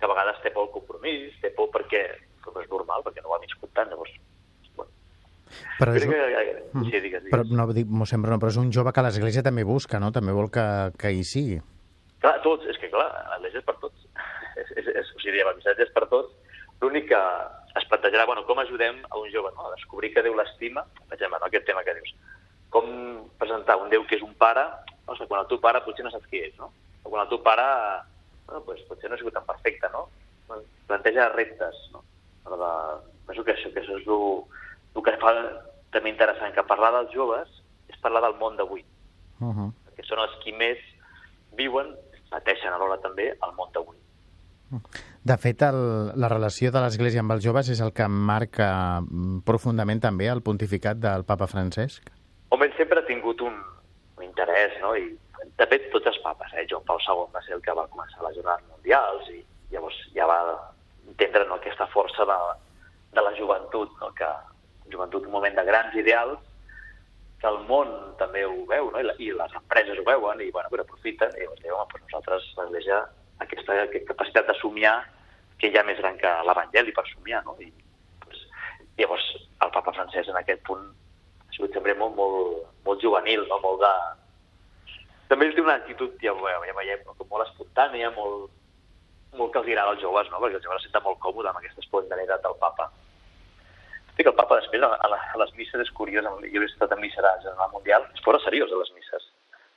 que 0.00 0.08
a 0.08 0.10
vegades 0.10 0.40
té 0.42 0.50
por 0.50 0.66
al 0.66 0.72
compromís, 0.74 1.36
té 1.44 1.52
por 1.54 1.70
perquè 1.70 2.02
com 2.42 2.58
és 2.58 2.66
normal, 2.72 3.04
perquè 3.06 3.22
no 3.22 3.30
ho 3.30 3.36
ha 3.36 3.44
viscut 3.44 3.70
tant. 3.76 3.92
Llavors. 3.92 4.16
Però, 5.78 5.94
és... 5.94 6.06
que, 6.06 6.18
que, 6.18 6.56
mm. 6.72 6.84
sí, 6.86 6.90
digues, 6.90 7.22
digues. 7.22 7.30
però 7.30 7.44
no, 7.46 7.66
dic, 7.74 7.90
sembla, 8.10 8.34
no, 8.34 8.38
però 8.42 8.52
és 8.52 8.58
un 8.60 8.70
jove 8.74 8.92
que 8.94 9.02
l'Església 9.06 9.42
també 9.46 9.64
busca, 9.66 9.98
no? 10.02 10.10
També 10.14 10.34
vol 10.34 10.50
que, 10.50 10.64
que 10.98 11.14
hi 11.14 11.22
sigui. 11.26 11.60
Clar, 12.20 12.36
tots, 12.44 12.66
és 12.68 12.76
que 12.80 12.90
clar, 12.92 13.08
l'Església 13.30 13.62
és 13.62 13.66
per 13.68 13.76
tots. 13.80 14.06
és, 14.60 14.72
és, 14.76 14.90
és, 15.02 15.12
o 15.16 15.22
sigui, 15.22 15.40
el 15.40 15.56
missatge 15.56 15.86
és 15.86 15.94
per 15.94 16.06
tots. 16.10 16.34
L'únic 16.80 17.08
que 17.10 17.20
es 17.76 17.86
plantejarà, 17.88 18.26
bueno, 18.28 18.44
com 18.48 18.60
ajudem 18.60 19.02
a 19.08 19.18
un 19.20 19.28
jove 19.32 19.52
no? 19.56 19.66
a 19.68 19.74
descobrir 19.74 20.12
que 20.14 20.24
Déu 20.24 20.36
l'estima, 20.36 20.84
per 21.06 21.16
exemple, 21.16 21.38
no? 21.40 21.48
aquest 21.48 21.66
tema 21.68 21.84
que 21.84 21.96
dius, 21.98 22.14
com 22.72 22.86
presentar 23.40 23.76
un 23.80 23.90
Déu 23.92 24.06
que 24.08 24.16
és 24.16 24.24
un 24.24 24.32
pare, 24.40 24.64
no 25.06 25.16
sé, 25.18 25.26
quan 25.28 25.42
el 25.42 25.50
teu 25.50 25.60
pare 25.62 25.82
potser 25.84 26.06
no 26.06 26.12
saps 26.14 26.28
qui 26.30 26.40
és, 26.46 26.54
no? 26.60 26.70
O 27.02 27.10
quan 27.10 27.24
el 27.24 27.30
teu 27.32 27.40
pare, 27.44 27.66
bueno, 28.46 28.62
pues, 28.68 28.82
potser 28.88 29.10
no 29.10 29.16
ha 29.16 29.20
sigut 29.20 29.36
tan 29.36 29.48
perfecte, 29.48 29.90
no? 29.92 30.06
Planteja 30.88 31.28
reptes, 31.34 31.78
no? 31.94 32.04
Però 32.44 32.58
de, 32.60 32.70
penso 33.28 33.44
que 33.46 33.54
això, 33.56 33.72
que 33.74 33.82
això 33.82 33.98
és 33.98 34.06
el, 34.06 34.22
el 34.94 35.04
que 35.06 35.16
fa 35.22 35.34
també 35.94 36.12
interessant, 36.12 36.54
que 36.54 36.66
parlar 36.66 36.92
dels 36.96 37.12
joves 37.14 37.50
és 37.90 37.98
parlar 38.02 38.22
del 38.24 38.38
món 38.40 38.56
d'avui. 38.56 38.84
Uh 39.40 39.52
-huh. 39.52 39.70
Que 39.96 40.06
són 40.06 40.22
els 40.22 40.36
qui 40.42 40.52
més 40.52 40.78
viuen, 41.58 41.94
pateixen 42.30 42.72
alhora 42.74 43.00
també 43.02 43.30
el 43.32 43.56
món 43.56 43.72
d'avui. 43.74 43.96
De 45.26 45.36
fet, 45.36 45.62
el, 45.66 45.80
la 46.22 46.30
relació 46.30 46.70
de 46.70 46.80
l'Església 46.84 47.24
amb 47.24 47.34
els 47.34 47.42
joves 47.44 47.68
és 47.74 47.80
el 47.84 47.90
que 47.92 48.06
marca 48.08 48.70
mm, 49.02 49.42
profundament 49.46 50.00
també 50.00 50.30
el 50.30 50.42
pontificat 50.46 51.00
del 51.02 51.26
papa 51.28 51.48
Francesc? 51.50 52.12
Home, 52.54 52.70
sempre 52.76 53.02
ha 53.02 53.08
tingut 53.08 53.42
un, 53.46 53.58
un 54.16 54.24
interès, 54.24 54.78
no? 54.82 54.94
I, 54.96 55.10
de 55.58 55.66
fet, 55.70 55.90
tots 55.92 56.08
els 56.10 56.20
papes, 56.24 56.54
eh? 56.54 56.66
Joan 56.70 56.86
Pau 56.86 57.02
II 57.02 57.26
va 57.34 57.42
ser 57.46 57.58
el 57.58 57.64
que 57.66 57.74
va 57.76 57.88
començar 57.90 58.22
les 58.26 58.38
jornades 58.38 58.66
mundials 58.70 59.28
i 59.34 59.42
llavors 59.74 59.98
ja 60.14 60.26
va 60.30 60.40
entendre 61.08 61.46
no, 61.48 61.58
aquesta 61.58 61.86
força 61.92 62.26
de, 62.26 62.38
de 63.16 63.24
la 63.26 63.34
joventut, 63.38 63.92
no? 64.00 64.10
que 64.18 64.28
joventut 64.92 65.26
un 65.26 65.34
moment 65.34 65.56
de 65.58 65.66
grans 65.66 65.94
ideals, 65.98 66.38
que 67.40 67.48
el 67.48 67.58
món 67.68 67.90
també 68.20 68.44
ho 68.44 68.64
veu, 68.68 68.90
no? 68.92 69.00
I, 69.00 69.06
la, 69.08 69.14
i 69.18 69.30
les 69.32 69.54
empreses 69.56 69.98
ho 69.98 70.04
veuen, 70.06 70.42
i 70.44 70.50
bueno, 70.52 70.68
però 70.72 70.84
aprofiten, 70.84 71.32
i 71.36 71.46
diuen, 71.46 71.62
home, 71.78 71.88
doncs 71.94 72.06
nosaltres, 72.12 72.48
l'Església, 72.58 73.00
aquesta, 73.40 73.78
aquesta 73.86 74.12
capacitat 74.12 74.50
de 74.50 74.56
somiar, 74.60 74.98
que 75.60 75.72
ha 75.76 75.84
més 75.84 75.98
gran 76.00 76.16
que 76.20 76.30
l'Evangeli 76.46 76.92
per 76.96 77.06
somiar, 77.08 77.42
no? 77.46 77.56
I, 77.60 77.70
doncs, 78.24 78.44
llavors, 79.00 79.26
el 79.64 79.72
papa 79.76 79.94
francès 79.96 80.28
en 80.28 80.38
aquest 80.40 80.62
punt 80.68 80.86
ha 80.88 81.56
sigut 81.56 81.76
sempre 81.76 81.96
molt, 81.98 82.16
molt, 82.16 82.70
molt 82.86 83.04
juvenil, 83.04 83.46
no? 83.48 83.60
molt 83.64 83.84
de... 83.84 83.92
També 85.30 85.46
ell 85.46 85.54
té 85.54 85.62
una 85.62 85.76
actitud, 85.80 86.16
ja 86.22 86.32
ho 86.34 86.48
ja 86.48 86.76
veiem, 86.76 87.04
no? 87.06 87.16
molt 87.22 87.46
espontània, 87.46 88.10
molt, 88.16 88.50
molt 89.38 89.52
que 89.52 89.62
els 89.62 89.68
agrada 89.70 89.94
als 89.94 90.02
joves, 90.02 90.30
no? 90.32 90.40
perquè 90.42 90.58
els 90.58 90.66
joves 90.66 90.82
se 90.84 90.88
senten 90.88 91.06
molt 91.06 91.20
còmodes 91.24 91.52
amb 91.52 91.60
aquesta 91.60 91.84
espontaneïtat 91.84 92.44
del 92.44 92.56
papa. 92.62 92.88
Sí 94.20 94.24
que 94.24 94.34
el 94.34 94.36
papa 94.36 94.58
després, 94.58 94.82
a, 94.84 95.08
la, 95.08 95.16
a 95.16 95.38
les 95.40 95.52
misses, 95.56 95.80
és 95.80 95.90
curiós, 95.96 96.26
jo 96.28 96.60
he 96.60 96.66
estat 96.66 96.90
en 96.92 96.98
missa 97.00 97.22
de 97.24 97.52
la 97.56 97.68
Mundial, 97.72 98.02
es 98.12 98.20
posa 98.20 98.36
seriós 98.44 98.68
a 98.68 98.80
les 98.82 98.90
misses, 98.92 99.22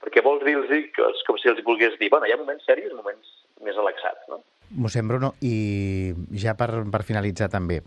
perquè 0.03 0.19
vols 0.25 0.43
dir-los 0.43 0.67
que 0.67 1.05
és 1.05 1.21
com 1.23 1.39
si 1.39 1.47
els 1.47 1.61
volgués 1.63 1.95
dir, 2.01 2.09
bueno, 2.11 2.27
hi 2.27 2.33
ha 2.35 2.39
moments 2.41 2.67
serios 2.67 2.91
moments 2.91 3.29
més 3.63 3.79
relaxats, 3.79 4.27
no? 4.27 4.41
Mossèn 4.83 5.07
Bruno, 5.07 5.29
i 5.47 6.11
ja 6.43 6.57
per, 6.59 6.67
per 6.91 7.01
finalitzar 7.07 7.47
també, 7.55 7.79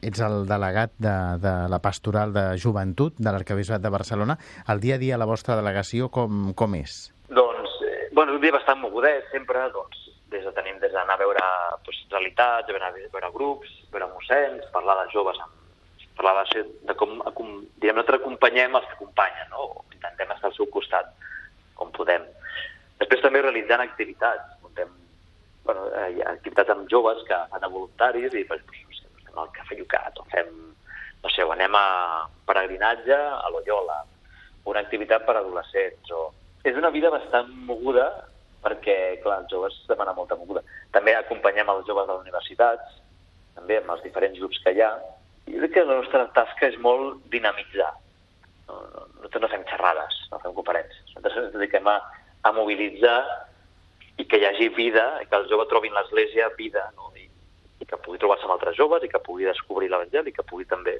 ets 0.00 0.24
el 0.24 0.48
delegat 0.48 0.96
de, 0.96 1.14
de 1.44 1.54
la 1.68 1.82
pastoral 1.84 2.32
de 2.32 2.46
joventut 2.64 3.20
de 3.20 3.28
l'Arcabisbat 3.36 3.84
de 3.84 3.92
Barcelona. 3.92 4.40
El 4.72 4.80
dia 4.80 4.96
a 4.96 5.04
dia 5.04 5.20
la 5.20 5.28
vostra 5.28 5.60
delegació 5.60 6.08
com, 6.08 6.54
com 6.56 6.80
és? 6.80 7.10
Doncs, 7.28 7.76
eh, 7.84 8.08
bueno, 8.16 8.40
un 8.40 8.40
dia 8.40 8.56
bastant 8.56 8.80
mogudet, 8.80 9.28
sempre, 9.36 9.68
doncs, 9.76 10.08
des 10.32 10.48
de 10.48 10.56
tenim 10.56 10.80
des 10.80 10.96
d'anar 10.96 11.20
a 11.20 11.24
veure 11.28 11.46
pues, 11.84 12.00
realitats, 12.08 12.72
anar 12.72 12.94
a 12.94 13.00
veure 13.02 13.34
grups, 13.36 13.80
veure 13.92 14.14
mossens, 14.16 14.64
parlar 14.72 15.02
de 15.02 15.10
joves, 15.12 15.44
amb, 15.44 15.59
parlar 16.20 16.44
de, 16.52 16.64
de 16.86 16.94
com, 17.00 17.16
diguem, 17.80 17.96
nosaltres 17.96 18.20
acompanyem 18.20 18.76
els 18.76 18.88
que 18.88 18.96
acompanyen, 18.98 19.48
no? 19.50 19.66
O 19.80 19.84
intentem 19.96 20.32
estar 20.34 20.50
al 20.50 20.56
seu 20.56 20.68
costat, 20.68 21.08
com 21.78 21.92
podem. 21.96 22.26
Després 23.00 23.22
també 23.24 23.40
realitzant 23.40 23.80
activitats, 23.80 24.58
muntem 24.64 24.90
bueno, 25.64 25.86
eh, 25.96 26.08
hi 26.14 26.22
ha 26.22 26.34
activitats 26.34 26.72
amb 26.74 26.88
joves 26.92 27.22
que 27.28 27.38
fan 27.52 27.64
a 27.64 27.72
voluntaris 27.72 28.34
i 28.34 28.44
no 28.48 28.58
sé, 28.60 29.06
estem 29.20 29.38
al 29.38 29.52
Cafè 29.56 29.78
Llucat 29.78 30.18
o 30.20 30.26
fem, 30.32 30.50
no 31.22 31.32
sé, 31.32 31.44
anem 31.44 31.76
a 31.76 31.86
peregrinatge 32.48 33.16
a 33.16 33.48
Loyola, 33.54 34.02
una 34.64 34.84
activitat 34.84 35.24
per 35.26 35.38
adolescents, 35.38 36.12
o... 36.12 36.30
És 36.64 36.76
una 36.76 36.90
vida 36.92 37.08
bastant 37.12 37.48
moguda 37.64 38.10
perquè, 38.60 39.16
clar, 39.22 39.38
els 39.40 39.52
joves 39.52 39.78
demanen 39.88 40.18
molta 40.18 40.36
moguda. 40.36 40.60
També 40.92 41.14
acompanyem 41.16 41.70
els 41.72 41.86
joves 41.88 42.04
de 42.04 42.12
les 42.12 42.26
universitats, 42.26 42.98
també 43.56 43.78
amb 43.80 43.94
els 43.94 44.02
diferents 44.04 44.36
grups 44.36 44.60
que 44.60 44.74
hi 44.76 44.82
ha, 44.84 44.90
i 45.50 45.58
crec 45.58 45.74
que 45.74 45.84
la 45.84 45.98
nostra 45.98 46.26
tasca 46.36 46.68
és 46.70 46.78
molt 46.82 47.20
dinamitzar. 47.32 47.90
No, 48.68 48.80
no, 48.94 49.06
nosaltres 49.18 49.44
no 49.44 49.52
fem 49.52 49.64
xerrades, 49.70 50.18
no 50.30 50.40
fem 50.42 50.56
conferències. 50.56 51.06
Nosaltres 51.10 51.38
ens 51.44 51.54
dediquem 51.56 51.88
a, 51.90 51.96
a 52.46 52.52
mobilitzar 52.54 53.18
i 54.20 54.26
que 54.28 54.38
hi 54.38 54.46
hagi 54.46 54.68
vida, 54.76 55.06
que 55.26 55.38
el 55.38 55.48
jove 55.50 55.66
trobi 55.70 55.90
en 55.90 55.98
l'Església 55.98 56.50
vida, 56.58 56.84
no? 56.96 57.10
I, 57.18 57.26
i 57.80 57.88
que 57.88 57.98
pugui 58.04 58.20
trobar-se 58.20 58.46
amb 58.46 58.54
altres 58.58 58.76
joves, 58.78 59.04
i 59.04 59.10
que 59.10 59.22
pugui 59.24 59.48
descobrir 59.48 59.90
l'Evangeli, 59.90 60.30
i 60.30 60.36
que 60.36 60.46
pugui 60.46 60.68
també, 60.70 60.98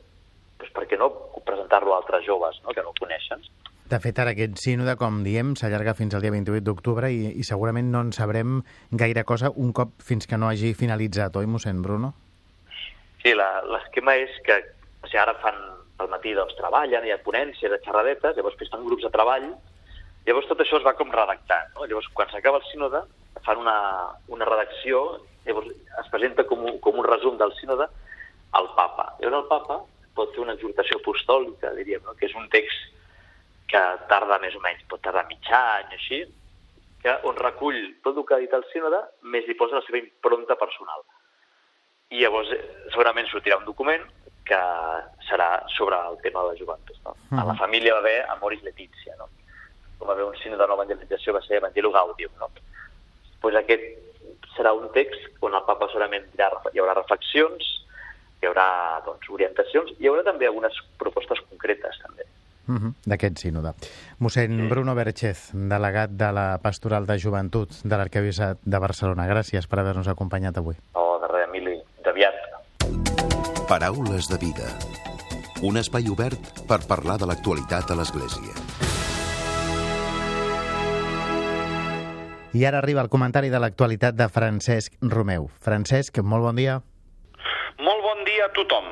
doncs, 0.58 0.72
per 0.76 0.86
què 0.88 0.98
no, 0.98 1.10
presentar-lo 1.46 1.94
a 1.94 2.00
altres 2.00 2.24
joves 2.26 2.58
no? 2.64 2.74
que 2.74 2.84
no 2.86 2.96
coneixen. 2.98 3.44
De 3.90 3.98
fet, 3.98 4.18
ara 4.22 4.32
aquest 4.36 4.60
sínode, 4.62 4.94
com 4.96 5.24
diem, 5.26 5.56
s'allarga 5.58 5.96
fins 5.98 6.14
al 6.14 6.22
dia 6.22 6.30
28 6.30 6.62
d'octubre 6.62 7.10
i, 7.10 7.32
i 7.42 7.46
segurament 7.46 7.90
no 7.90 8.04
en 8.06 8.12
sabrem 8.14 8.60
gaire 8.94 9.24
cosa 9.26 9.50
un 9.50 9.72
cop 9.74 9.96
fins 10.06 10.30
que 10.30 10.38
no 10.38 10.50
hagi 10.50 10.76
finalitzat, 10.78 11.36
oi, 11.40 11.48
mossèn 11.50 11.82
Bruno? 11.82 12.14
Sí, 13.20 13.35
l'esquema 13.37 14.16
és 14.16 14.37
que 14.46 14.56
o 15.02 15.09
sigui, 15.09 15.20
ara 15.20 15.35
fan 15.42 15.59
al 16.00 16.09
matí 16.12 16.33
doncs, 16.37 16.56
treballen, 16.56 17.04
hi 17.04 17.12
ha 17.12 17.20
ponències 17.24 17.72
de 17.72 17.78
xerradetes, 17.85 18.37
llavors 18.37 18.56
després 18.56 18.72
fan 18.72 18.87
grups 18.87 19.04
de 19.04 19.12
treball, 19.12 19.48
llavors 20.26 20.48
tot 20.48 20.61
això 20.62 20.80
es 20.80 20.87
va 20.87 20.96
com 20.96 21.12
redactant. 21.12 21.72
No? 21.76 21.87
Llavors, 21.88 22.09
quan 22.16 22.30
s'acaba 22.33 22.61
el 22.61 22.68
sínode, 22.70 23.02
fan 23.44 23.61
una, 23.61 23.76
una 24.33 24.48
redacció, 24.48 25.20
llavors 25.46 25.72
es 25.72 26.11
presenta 26.12 26.46
com 26.48 26.64
un, 26.64 26.78
com 26.85 27.00
un 27.00 27.09
resum 27.09 27.37
del 27.40 27.52
sínode 27.61 27.88
al 28.56 28.70
papa. 28.76 29.11
Llavors 29.20 29.42
el 29.42 29.50
papa 29.52 29.80
pot 30.16 30.33
fer 30.35 30.44
una 30.44 30.56
exhortació 30.56 31.00
apostòlica, 31.00 31.74
diríem, 31.76 32.04
no? 32.04 32.16
que 32.18 32.28
és 32.28 32.37
un 32.37 32.48
text 32.52 32.98
que 33.70 33.80
tarda 34.11 34.40
més 34.42 34.56
o 34.59 34.61
menys, 34.64 34.83
pot 34.90 35.02
tardar 35.04 35.28
mig 35.28 35.52
any, 35.54 35.92
així, 35.94 36.24
que 37.00 37.12
on 37.28 37.38
recull 37.38 37.78
tot 38.04 38.18
el 38.18 38.26
que 38.28 38.37
ha 38.37 38.42
dit 38.42 38.56
el 38.56 38.66
sínode, 38.72 38.98
més 39.33 39.46
hi 39.46 39.56
posa 39.56 39.78
la 39.78 39.85
seva 39.87 40.00
impronta 40.00 40.56
personal. 40.61 41.04
I 42.10 42.24
llavors 42.24 42.50
eh, 42.54 42.60
segurament 42.90 43.28
sortirà 43.30 43.58
un 43.60 43.66
document 43.68 44.02
que 44.44 44.60
serà 45.28 45.50
sobre 45.76 45.98
el 46.10 46.18
tema 46.24 46.42
de 46.42 46.52
la 46.52 46.58
joventut. 46.58 46.96
No? 47.04 47.10
Uh 47.10 47.16
-huh. 47.30 47.42
A 47.42 47.44
la 47.52 47.54
família 47.54 47.94
va 47.94 48.00
haver 48.00 48.24
Amoris 48.28 48.62
Letizia, 48.62 49.14
no? 49.18 49.28
com 49.98 50.08
va 50.08 50.14
haver 50.14 50.24
un 50.24 50.36
sínode 50.36 50.62
de 50.62 50.68
nova 50.68 50.84
evangelització 50.84 51.32
va 51.32 51.42
ser 51.42 51.56
Evangelo 51.56 51.92
Gaudium. 51.92 52.32
No? 52.40 52.48
Pues 53.40 53.54
aquest 53.54 53.84
serà 54.56 54.72
un 54.72 54.88
text 54.92 55.20
on 55.40 55.54
el 55.54 55.64
papa 55.68 55.86
segurament 55.88 56.26
dirà, 56.32 56.50
hi 56.72 56.80
haurà 56.80 56.94
reflexions, 56.94 57.68
hi 58.40 58.48
haurà 58.48 58.66
doncs, 59.06 59.28
orientacions, 59.28 59.90
i 59.98 60.04
hi 60.04 60.08
haurà 60.08 60.24
també 60.24 60.48
algunes 60.48 60.72
propostes 60.98 61.40
concretes 61.48 62.00
també. 62.02 62.24
Uh 62.70 62.76
-huh, 62.78 62.92
d'aquest 63.04 63.38
sínode. 63.38 63.72
Mossèn 64.18 64.52
sí. 64.56 64.68
Bruno 64.68 64.94
Berchez, 64.94 65.50
delegat 65.52 66.10
de 66.10 66.32
la 66.32 66.58
Pastoral 66.62 67.06
de 67.06 67.18
Joventut 67.18 67.70
de 67.82 67.96
l'Arquebisbat 67.96 68.58
de 68.62 68.78
Barcelona. 68.78 69.26
Gràcies 69.26 69.66
per 69.66 69.80
haver-nos 69.80 70.08
acompanyat 70.08 70.56
avui. 70.56 70.76
Oh, 70.94 71.09
Paraules 73.70 74.26
de 74.26 74.37
vida. 74.37 74.66
Un 75.62 75.76
espai 75.78 76.09
obert 76.11 76.48
per 76.66 76.80
parlar 76.90 77.14
de 77.22 77.26
l'actualitat 77.30 77.92
a 77.94 77.96
l'Església. 78.00 78.50
I 82.50 82.64
ara 82.66 82.80
arriba 82.83 83.04
el 83.06 83.12
comentari 83.12 83.52
de 83.52 83.61
l'actualitat 83.62 84.18
de 84.18 84.26
Francesc 84.26 84.98
Romeu. 85.14 85.46
Francesc, 85.62 86.18
molt 86.18 86.48
bon 86.48 86.59
dia. 86.59 86.80
Molt 87.78 88.02
bon 88.09 88.26
dia 88.26 88.50
a 88.50 88.54
tothom. 88.59 88.90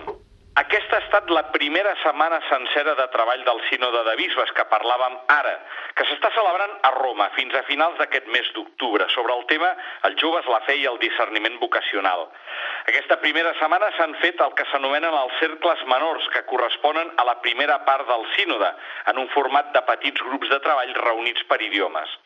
Aquesta 0.59 0.97
ha 0.97 1.03
estat 1.05 1.29
la 1.31 1.45
primera 1.55 1.93
setmana 2.03 2.39
sencera 2.49 2.97
de 2.99 3.05
treball 3.13 3.45
del 3.47 3.61
Sínode 3.69 4.01
de 4.09 4.15
Bisbes 4.19 4.51
que 4.57 4.65
parlàvem 4.73 5.15
ara, 5.31 5.53
que 5.95 6.07
s'està 6.09 6.33
celebrant 6.35 6.73
a 6.89 6.91
Roma 6.97 7.29
fins 7.37 7.55
a 7.55 7.63
finals 7.69 7.95
d'aquest 8.01 8.27
mes 8.35 8.49
d'octubre 8.57 9.07
sobre 9.15 9.37
el 9.39 9.45
tema 9.53 9.69
els 10.09 10.19
joves, 10.19 10.49
la 10.51 10.59
fe 10.67 10.75
i 10.81 10.89
el 10.91 10.99
discerniment 11.05 11.61
vocacional. 11.63 12.27
Aquesta 12.91 13.21
primera 13.23 13.55
setmana 13.61 13.93
s'han 13.95 14.19
fet 14.25 14.43
el 14.43 14.57
que 14.59 14.67
s'anomenen 14.73 15.15
els 15.21 15.39
cercles 15.39 15.85
menors, 15.95 16.27
que 16.35 16.47
corresponen 16.51 17.15
a 17.23 17.29
la 17.31 17.39
primera 17.45 17.79
part 17.87 18.11
del 18.11 18.27
Sínode, 18.35 18.73
en 19.13 19.23
un 19.23 19.31
format 19.37 19.71
de 19.77 19.85
petits 19.93 20.27
grups 20.27 20.51
de 20.51 20.59
treball 20.67 20.97
reunits 21.05 21.47
per 21.47 21.63
idiomes. 21.63 22.19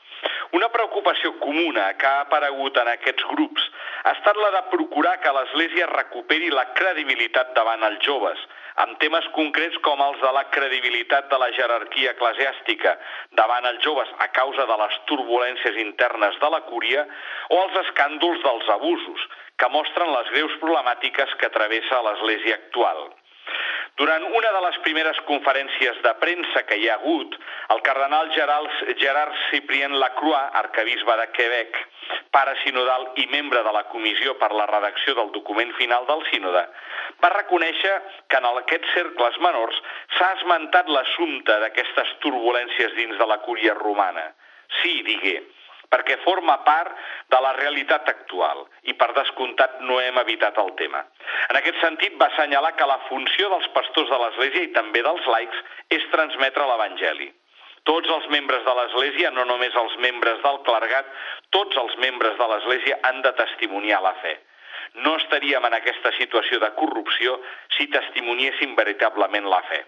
Una 0.56 0.68
preocupació 0.68 1.32
comuna 1.40 1.86
que 2.00 2.06
ha 2.06 2.24
aparegut 2.24 2.76
en 2.82 2.90
aquests 2.92 3.24
grups 3.30 3.68
ha 4.04 4.12
estat 4.16 4.36
la 4.36 4.50
de 4.56 4.62
procurar 4.72 5.14
que 5.22 5.32
l'Església 5.36 5.86
recuperi 5.92 6.50
la 6.52 6.66
credibilitat 6.78 7.54
davant 7.56 7.86
els 7.88 8.02
joves, 8.04 8.42
amb 8.84 8.98
temes 9.00 9.26
concrets 9.36 9.78
com 9.86 10.00
els 10.04 10.20
de 10.20 10.32
la 10.36 10.44
credibilitat 10.54 11.30
de 11.32 11.38
la 11.40 11.50
jerarquia 11.56 12.12
eclesiàstica 12.16 12.94
davant 13.40 13.68
els 13.70 13.82
joves 13.84 14.12
a 14.24 14.28
causa 14.36 14.66
de 14.68 14.78
les 14.82 15.00
turbulències 15.10 15.80
internes 15.86 16.38
de 16.44 16.52
la 16.56 16.62
cúria 16.68 17.06
o 17.48 17.62
els 17.64 17.80
escàndols 17.86 18.44
dels 18.44 18.70
abusos, 18.76 19.26
que 19.56 19.72
mostren 19.72 20.12
les 20.12 20.30
greus 20.36 20.54
problemàtiques 20.60 21.36
que 21.40 21.52
travessa 21.56 22.04
l'Església 22.06 22.60
actual. 22.60 23.04
Durant 24.00 24.22
una 24.24 24.50
de 24.54 24.60
les 24.64 24.76
primeres 24.86 25.18
conferències 25.28 25.98
de 26.04 26.12
premsa 26.20 26.62
que 26.68 26.78
hi 26.80 26.86
ha 26.88 26.94
hagut, 26.96 27.34
el 27.74 27.82
cardenal 27.84 28.30
Gerard, 28.32 28.78
Gerard 29.02 29.36
Cyprien 29.50 29.98
Lacroix, 30.00 30.48
arcabisbe 30.62 31.16
de 31.20 31.26
Quebec, 31.36 31.76
pare 32.32 32.54
sinodal 32.62 33.04
i 33.20 33.26
membre 33.34 33.60
de 33.66 33.72
la 33.76 33.84
comissió 33.92 34.34
per 34.40 34.50
la 34.56 34.66
redacció 34.70 35.14
del 35.18 35.32
document 35.36 35.74
final 35.76 36.08
del 36.08 36.24
sínode, 36.30 36.64
va 37.22 37.34
reconèixer 37.36 37.94
que 38.32 38.40
en 38.40 38.48
aquests 38.50 38.94
cercles 38.96 39.36
menors 39.44 39.82
s'ha 40.16 40.30
esmentat 40.38 40.88
l'assumpte 40.88 41.58
d'aquestes 41.60 42.16
turbulències 42.24 42.96
dins 42.96 43.18
de 43.20 43.28
la 43.28 43.42
cúria 43.44 43.76
romana. 43.76 44.30
Sí, 44.80 45.02
digué, 45.04 45.36
perquè 45.92 46.16
forma 46.24 46.56
part 46.66 46.96
de 47.34 47.40
la 47.44 47.52
realitat 47.58 48.08
actual 48.08 48.64
i 48.88 48.96
per 48.98 49.10
descomptat 49.18 49.78
no 49.88 50.00
hem 50.00 50.18
evitat 50.22 50.58
el 50.62 50.72
tema. 50.80 51.04
En 51.50 51.60
aquest 51.60 51.78
sentit 51.84 52.16
va 52.20 52.30
assenyalar 52.32 52.74
que 52.78 52.88
la 52.88 52.98
funció 53.10 53.52
dels 53.52 53.68
pastors 53.76 54.10
de 54.10 54.18
l'Església 54.24 54.66
i 54.68 54.74
també 54.78 55.04
dels 55.04 55.28
laics 55.36 55.62
és 55.98 56.08
transmetre 56.14 56.66
l'Evangeli. 56.70 57.30
Tots 57.88 58.10
els 58.14 58.28
membres 58.30 58.62
de 58.64 58.74
l'Església, 58.78 59.30
no 59.34 59.44
només 59.44 59.74
els 59.74 59.96
membres 60.04 60.38
del 60.44 60.60
clergat, 60.66 61.08
tots 61.50 61.78
els 61.82 61.96
membres 62.04 62.36
de 62.38 62.46
l'Església 62.52 62.98
han 63.08 63.22
de 63.26 63.32
testimoniar 63.40 64.02
la 64.04 64.14
fe. 64.22 64.36
No 65.06 65.16
estaríem 65.18 65.64
en 65.66 65.74
aquesta 65.74 66.12
situació 66.18 66.60
de 66.62 66.70
corrupció 66.78 67.40
si 67.76 67.88
testimoniéssim 67.90 68.76
veritablement 68.78 69.48
la 69.50 69.62
fe. 69.70 69.82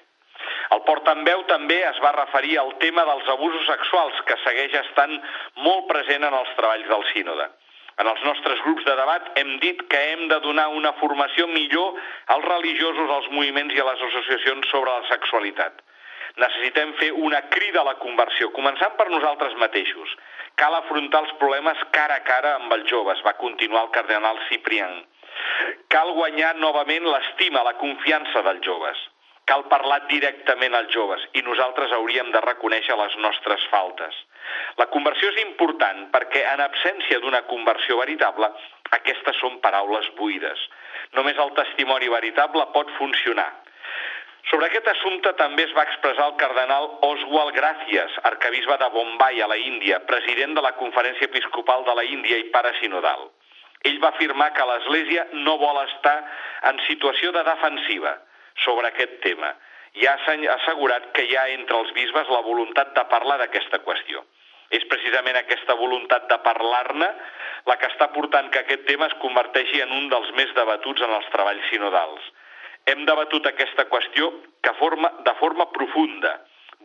El 0.73 0.81
portaveu 0.89 1.45
també 1.51 1.81
es 1.89 1.99
va 2.05 2.15
referir 2.17 2.57
al 2.59 2.73
tema 2.81 3.05
dels 3.05 3.29
abusos 3.35 3.67
sexuals, 3.69 4.23
que 4.29 4.39
segueix 4.45 4.75
estant 4.81 5.19
molt 5.67 5.87
present 5.91 6.25
en 6.25 6.35
els 6.41 6.55
treballs 6.57 6.89
del 6.89 7.05
sínode. 7.13 7.51
En 8.03 8.09
els 8.11 8.23
nostres 8.27 8.61
grups 8.65 8.85
de 8.89 8.95
debat 8.99 9.27
hem 9.39 9.57
dit 9.63 9.83
que 9.91 10.01
hem 10.11 10.27
de 10.29 10.41
donar 10.43 10.67
una 10.75 10.93
formació 10.99 11.47
millor 11.47 11.95
als 12.35 12.47
religiosos, 12.49 13.11
als 13.11 13.29
moviments 13.31 13.75
i 13.75 13.83
a 13.83 13.87
les 13.91 14.03
associacions 14.09 14.71
sobre 14.73 14.91
la 14.91 15.07
sexualitat. 15.11 15.85
Necessitem 16.43 16.95
fer 16.99 17.13
una 17.13 17.41
crida 17.53 17.85
a 17.85 17.87
la 17.87 17.95
conversió, 18.03 18.51
començant 18.57 18.97
per 18.99 19.07
nosaltres 19.11 19.55
mateixos. 19.63 20.17
Cal 20.59 20.75
afrontar 20.75 21.23
els 21.23 21.35
problemes 21.39 21.87
cara 21.95 22.19
a 22.19 22.25
cara 22.27 22.57
amb 22.59 22.75
els 22.75 22.91
joves, 22.91 23.23
va 23.23 23.39
continuar 23.39 23.85
el 23.87 23.95
cardenal 23.95 24.41
Ciprián. 24.49 25.05
Cal 25.95 26.11
guanyar 26.19 26.57
novament 26.59 27.07
l'estima, 27.07 27.63
la 27.63 27.77
confiança 27.79 28.43
dels 28.43 28.67
joves. 28.67 28.99
Cal 29.51 29.67
parlar 29.69 29.99
directament 30.09 30.75
als 30.77 30.93
joves 30.95 31.25
i 31.37 31.43
nosaltres 31.45 31.93
hauríem 31.93 32.31
de 32.33 32.41
reconèixer 32.45 32.97
les 32.97 33.17
nostres 33.25 33.67
faltes. 33.73 34.15
La 34.81 34.87
conversió 34.93 35.29
és 35.33 35.43
important 35.43 36.07
perquè 36.15 36.47
en 36.53 36.63
absència 36.65 37.21
d'una 37.21 37.43
conversió 37.51 37.99
veritable, 38.01 38.49
aquestes 38.99 39.37
són 39.43 39.61
paraules 39.67 40.09
buides. 40.17 40.65
Només 41.19 41.39
el 41.45 41.53
testimoni 41.61 42.09
veritable 42.09 42.65
pot 42.73 42.91
funcionar. 42.97 43.51
Sobre 44.51 44.67
aquest 44.69 44.89
assumpte 44.93 45.33
també 45.39 45.65
es 45.65 45.73
va 45.77 45.87
expressar 45.89 46.27
el 46.31 46.37
cardenal 46.41 46.91
Oswald 47.07 47.57
Gràcies, 47.57 48.19
arcabisbe 48.29 48.77
de 48.81 48.91
Bombay 48.97 49.41
a 49.41 49.49
la 49.49 49.57
Índia, 49.61 50.03
president 50.09 50.53
de 50.57 50.65
la 50.65 50.75
Conferència 50.81 51.29
Episcopal 51.31 51.85
de 51.89 51.95
la 51.97 52.05
Índia 52.17 52.41
i 52.41 52.51
pare 52.53 52.75
sinodal. 52.81 53.31
Ell 53.89 53.99
va 54.03 54.13
afirmar 54.13 54.53
que 54.57 54.67
l'Església 54.69 55.27
no 55.47 55.57
vol 55.61 55.81
estar 55.85 56.17
en 56.71 56.79
situació 56.89 57.33
de 57.33 57.43
defensiva, 57.49 58.15
sobre 58.63 58.89
aquest 58.89 59.21
tema 59.25 59.55
i 59.95 60.07
ha 60.07 60.15
assegurat 60.55 61.13
que 61.15 61.25
hi 61.27 61.37
ha 61.39 61.49
entre 61.55 61.79
els 61.79 61.93
bisbes 61.95 62.31
la 62.31 62.43
voluntat 62.43 62.95
de 62.97 63.05
parlar 63.11 63.39
d'aquesta 63.39 63.79
qüestió. 63.87 64.25
És 64.75 64.87
precisament 64.91 65.37
aquesta 65.39 65.77
voluntat 65.79 66.27
de 66.31 66.39
parlar-ne 66.43 67.11
la 67.69 67.77
que 67.79 67.91
està 67.93 68.09
portant 68.15 68.51
que 68.51 68.65
aquest 68.65 68.89
tema 68.89 69.07
es 69.07 69.15
converteixi 69.23 69.83
en 69.85 69.93
un 69.95 70.09
dels 70.11 70.33
més 70.39 70.51
debatuts 70.57 71.05
en 71.07 71.15
els 71.19 71.31
treballs 71.35 71.71
sinodals. 71.71 72.27
Hem 72.91 73.05
debatut 73.07 73.47
aquesta 73.47 73.87
qüestió 73.93 74.33
que 74.65 74.75
forma, 74.81 75.13
de 75.25 75.35
forma 75.39 75.71
profunda. 75.73 76.35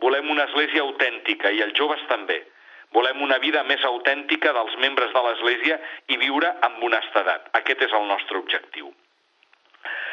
Volem 0.04 0.30
una 0.30 0.46
església 0.46 0.86
autèntica 0.86 1.50
i 1.50 1.60
els 1.66 1.74
joves 1.76 2.06
també. 2.08 2.38
Volem 2.94 3.20
una 3.22 3.38
vida 3.42 3.62
més 3.66 3.82
autèntica 3.84 4.54
dels 4.54 4.78
membres 4.78 5.12
de 5.12 5.26
l'església 5.26 5.82
i 6.08 6.16
viure 6.22 6.54
amb 6.68 6.82
honestedat. 6.86 7.50
Aquest 7.58 7.84
és 7.86 7.92
el 7.98 8.06
nostre 8.08 8.38
objectiu. 8.38 8.94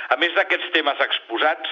A 0.07 0.15
més 0.15 0.31
d'aquests 0.37 0.69
temes 0.71 0.99
exposats, 1.03 1.71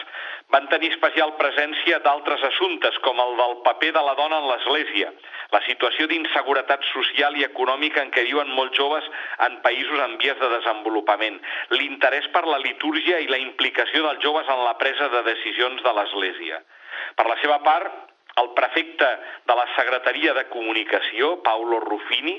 van 0.54 0.68
tenir 0.72 0.92
especial 0.92 1.32
presència 1.40 1.98
d'altres 2.04 2.44
assumptes, 2.50 2.98
com 3.06 3.20
el 3.24 3.36
del 3.40 3.56
paper 3.66 3.92
de 3.96 4.02
la 4.04 4.16
dona 4.20 4.42
en 4.42 4.48
l'Església, 4.50 5.12
la 5.54 5.62
situació 5.66 6.08
d'inseguretat 6.12 6.84
social 6.92 7.38
i 7.40 7.46
econòmica 7.48 8.04
en 8.04 8.12
què 8.14 8.26
viuen 8.28 8.52
molts 8.58 8.76
joves 8.78 9.08
en 9.48 9.56
països 9.64 10.02
en 10.08 10.18
vies 10.22 10.38
de 10.42 10.50
desenvolupament, 10.52 11.40
l'interès 11.72 12.28
per 12.36 12.44
la 12.48 12.60
litúrgia 12.64 13.22
i 13.24 13.32
la 13.32 13.40
implicació 13.42 14.04
dels 14.06 14.24
joves 14.26 14.52
en 14.52 14.66
la 14.68 14.76
presa 14.82 15.08
de 15.16 15.24
decisions 15.30 15.82
de 15.86 15.96
l'Església. 15.98 16.60
Per 17.16 17.28
la 17.30 17.40
seva 17.42 17.62
part, 17.64 17.96
el 18.42 18.52
prefecte 18.58 19.08
de 19.48 19.56
la 19.56 19.66
Secretaria 19.78 20.34
de 20.36 20.44
Comunicació, 20.52 21.38
Paulo 21.46 21.80
Ruffini, 21.86 22.36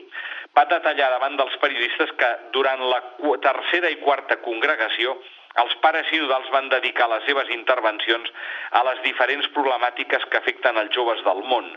va 0.57 0.67
detallar 0.69 1.09
davant 1.15 1.41
dels 1.41 1.57
periodistes 1.63 2.13
que 2.21 2.31
durant 2.53 2.85
la 2.93 3.01
tercera 3.45 3.91
i 3.93 3.99
quarta 4.05 4.39
congregació 4.45 5.17
els 5.63 5.75
pares 5.85 6.09
sinodals 6.11 6.49
van 6.55 6.69
dedicar 6.73 7.09
les 7.11 7.25
seves 7.29 7.51
intervencions 7.55 8.33
a 8.79 8.83
les 8.89 9.03
diferents 9.05 9.49
problemàtiques 9.57 10.27
que 10.31 10.41
afecten 10.41 10.81
els 10.83 10.93
joves 10.97 11.23
del 11.25 11.43
món, 11.51 11.71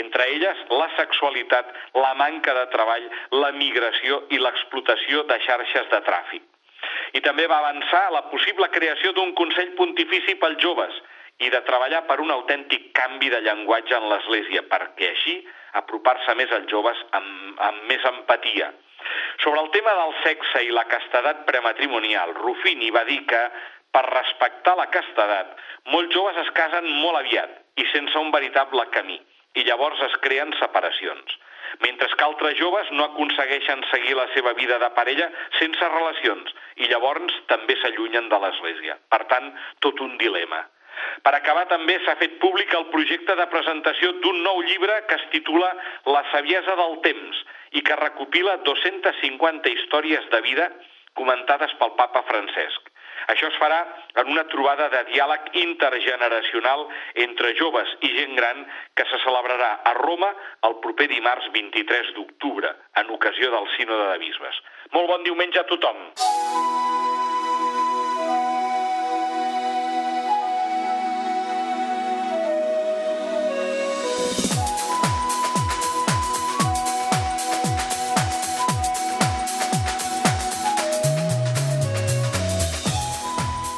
entre 0.00 0.26
elles 0.34 0.60
la 0.70 0.88
sexualitat, 0.96 1.70
la 1.94 2.14
manca 2.18 2.54
de 2.58 2.66
treball, 2.74 3.08
la 3.44 3.50
migració 3.56 4.22
i 4.34 4.40
l'explotació 4.42 5.24
de 5.30 5.38
xarxes 5.46 5.90
de 5.90 6.00
tràfic. 6.08 6.42
I 7.18 7.20
també 7.24 7.46
va 7.50 7.60
avançar 7.62 8.04
la 8.12 8.24
possible 8.30 8.68
creació 8.74 9.12
d'un 9.16 9.34
Consell 9.38 9.74
Pontifici 9.78 10.34
pels 10.40 10.60
joves 10.62 10.96
i 11.42 11.50
de 11.50 11.60
treballar 11.66 12.04
per 12.08 12.20
un 12.22 12.30
autèntic 12.30 12.90
canvi 12.94 13.30
de 13.30 13.40
llenguatge 13.42 13.96
en 13.96 14.08
l'Església, 14.10 14.62
perquè 14.70 15.10
així 15.10 15.36
apropar-se 15.80 16.34
més 16.38 16.52
als 16.54 16.70
joves 16.70 17.00
amb, 17.18 17.60
amb 17.68 17.86
més 17.90 18.04
empatia. 18.10 18.70
Sobre 19.42 19.60
el 19.60 19.70
tema 19.76 19.94
del 20.00 20.12
sexe 20.22 20.64
i 20.64 20.74
la 20.74 20.86
castedat 20.90 21.44
prematrimonial, 21.48 22.34
Rufini 22.40 22.90
va 22.94 23.04
dir 23.08 23.20
que, 23.30 23.42
per 23.94 24.04
respectar 24.08 24.74
la 24.78 24.88
castedat, 24.90 25.56
molts 25.94 26.14
joves 26.14 26.40
es 26.42 26.52
casen 26.58 26.88
molt 27.02 27.20
aviat 27.22 27.80
i 27.80 27.86
sense 27.92 28.18
un 28.18 28.30
veritable 28.34 28.86
camí, 28.94 29.18
i 29.54 29.66
llavors 29.68 30.00
es 30.08 30.16
creen 30.26 30.54
separacions 30.60 31.40
mentre 31.80 32.08
que 32.08 32.24
altres 32.24 32.54
joves 32.58 32.90
no 32.92 33.04
aconsegueixen 33.04 33.82
seguir 33.90 34.14
la 34.16 34.26
seva 34.34 34.52
vida 34.54 34.78
de 34.78 34.90
parella 34.96 35.30
sense 35.58 35.88
relacions 35.88 36.54
i 36.76 36.88
llavors 36.90 37.34
també 37.50 37.76
s'allunyen 37.80 38.28
de 38.30 38.38
l'Església. 38.44 38.98
Per 39.10 39.22
tant, 39.30 39.50
tot 39.80 40.00
un 40.00 40.16
dilema. 40.18 40.62
Per 41.26 41.32
acabar, 41.34 41.64
també 41.70 41.96
s'ha 42.04 42.14
fet 42.20 42.38
públic 42.42 42.72
el 42.78 42.86
projecte 42.92 43.34
de 43.36 43.46
presentació 43.50 44.12
d'un 44.22 44.42
nou 44.46 44.62
llibre 44.62 45.00
que 45.08 45.18
es 45.18 45.26
titula 45.32 45.70
La 46.06 46.22
saviesa 46.30 46.76
del 46.78 47.00
temps 47.06 47.42
i 47.74 47.82
que 47.82 48.00
recopila 48.00 48.56
250 48.66 49.70
històries 49.76 50.26
de 50.32 50.40
vida 50.46 50.70
comentades 51.14 51.74
pel 51.78 51.94
papa 51.98 52.24
Francesc. 52.28 52.90
Això 53.32 53.48
es 53.48 53.56
farà 53.56 53.78
en 54.20 54.30
una 54.32 54.44
trobada 54.52 54.88
de 54.92 55.00
diàleg 55.12 55.46
intergeneracional 55.62 56.86
entre 57.26 57.54
joves 57.60 57.94
i 58.04 58.10
gent 58.18 58.34
gran 58.36 58.64
que 58.98 59.06
se 59.10 59.20
celebrarà 59.24 59.70
a 59.90 59.94
Roma 60.00 60.32
el 60.68 60.76
proper 60.84 61.08
dimarts 61.12 61.48
23 61.54 62.12
d'octubre, 62.18 62.74
en 63.00 63.14
ocasió 63.16 63.54
del 63.54 63.70
Sínode 63.78 64.10
de 64.12 64.18
Bisbes. 64.26 64.60
Molt 64.92 65.08
bon 65.14 65.24
diumenge 65.30 65.62
a 65.62 65.68
tothom! 65.70 66.04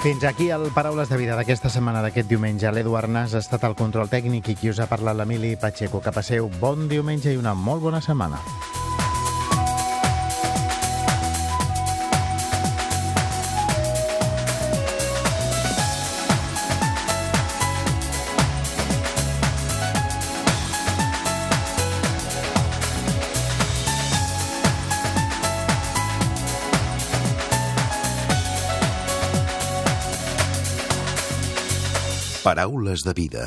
Fins 0.06 0.22
aquí 0.22 0.50
el 0.50 0.68
Paraules 0.70 1.08
de 1.10 1.16
Vida 1.18 1.34
d'aquesta 1.34 1.66
setmana, 1.66 1.98
d'aquest 2.04 2.28
diumenge. 2.30 2.70
L'Eduard 2.70 3.10
Nas 3.10 3.34
ha 3.34 3.40
estat 3.42 3.66
el 3.66 3.74
control 3.74 4.06
tècnic 4.06 4.52
i 4.52 4.54
qui 4.54 4.70
us 4.70 4.78
ha 4.78 4.86
parlat 4.86 5.18
l'Emili 5.18 5.56
Pacheco. 5.58 5.98
Que 5.98 6.14
passeu 6.14 6.46
bon 6.62 6.86
diumenge 6.86 7.34
i 7.34 7.42
una 7.42 7.58
molt 7.58 7.82
bona 7.90 7.98
setmana. 7.98 8.38
Paraules 32.46 33.02
de 33.02 33.12
vida. 33.12 33.44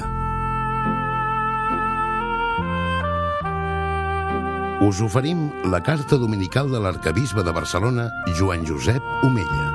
Us 4.84 5.00
oferim 5.00 5.46
la 5.72 5.80
carta 5.80 6.18
dominical 6.20 6.68
de 6.68 6.82
l'arcabisbe 6.84 7.46
de 7.48 7.54
Barcelona, 7.56 8.10
Joan 8.36 8.66
Josep 8.68 9.00
Omella. 9.24 9.68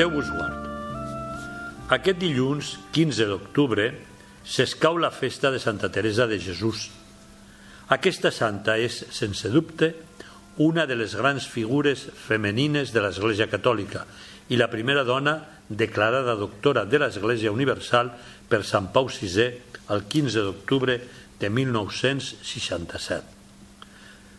Déu 0.00 0.10
vos 0.16 0.32
guard. 0.34 0.66
Aquest 1.94 2.18
dilluns, 2.18 2.72
15 2.90 3.30
d'octubre, 3.30 3.86
s'escau 4.42 4.98
la 4.98 5.12
festa 5.14 5.54
de 5.54 5.62
Santa 5.62 5.94
Teresa 5.94 6.26
de 6.26 6.40
Jesús. 6.42 6.88
Aquesta 7.92 8.30
santa 8.32 8.78
és, 8.80 9.02
sense 9.12 9.50
dubte, 9.52 9.90
una 10.64 10.86
de 10.88 10.96
les 10.96 11.12
grans 11.18 11.44
figures 11.44 12.06
femenines 12.24 12.92
de 12.92 13.02
l'Església 13.04 13.50
Catòlica 13.52 14.06
i 14.48 14.56
la 14.56 14.70
primera 14.72 15.04
dona 15.04 15.34
declarada 15.68 16.36
doctora 16.40 16.86
de 16.88 17.00
l'Església 17.02 17.52
Universal 17.52 18.12
per 18.48 18.62
Sant 18.64 18.88
Pau 18.94 19.10
VI 19.12 19.48
el 19.92 20.04
15 20.08 20.44
d'octubre 20.46 20.98
de 21.40 21.50
1967. 21.50 23.22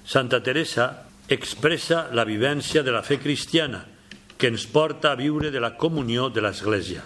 Santa 0.06 0.42
Teresa 0.42 0.90
expressa 1.30 2.08
la 2.12 2.26
vivència 2.26 2.82
de 2.82 2.92
la 2.92 3.06
fe 3.06 3.20
cristiana 3.22 3.86
que 4.38 4.50
ens 4.50 4.66
porta 4.66 5.14
a 5.14 5.20
viure 5.20 5.54
de 5.54 5.62
la 5.62 5.76
comunió 5.78 6.30
de 6.34 6.42
l'Església. 6.42 7.06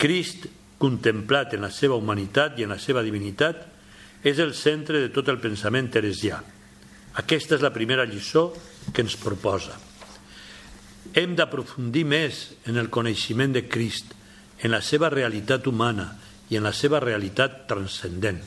Crist, 0.00 0.50
contemplat 0.80 1.54
en 1.54 1.62
la 1.68 1.70
seva 1.70 1.94
humanitat 2.00 2.58
i 2.58 2.66
en 2.66 2.74
la 2.74 2.82
seva 2.82 3.04
divinitat, 3.06 3.69
és 4.24 4.38
el 4.38 4.52
centre 4.54 5.00
de 5.00 5.10
tot 5.14 5.28
el 5.32 5.40
pensament 5.40 5.88
teresià. 5.92 6.40
Aquesta 7.20 7.56
és 7.56 7.64
la 7.64 7.72
primera 7.72 8.06
lliçó 8.06 8.50
que 8.92 9.02
ens 9.04 9.16
proposa. 9.20 9.76
Hem 11.16 11.34
d'aprofundir 11.34 12.04
més 12.06 12.42
en 12.70 12.78
el 12.78 12.90
coneixement 12.92 13.54
de 13.56 13.64
Crist, 13.66 14.12
en 14.60 14.70
la 14.74 14.82
seva 14.84 15.08
realitat 15.10 15.66
humana 15.66 16.10
i 16.52 16.58
en 16.58 16.66
la 16.68 16.74
seva 16.76 17.00
realitat 17.00 17.64
transcendent. 17.70 18.42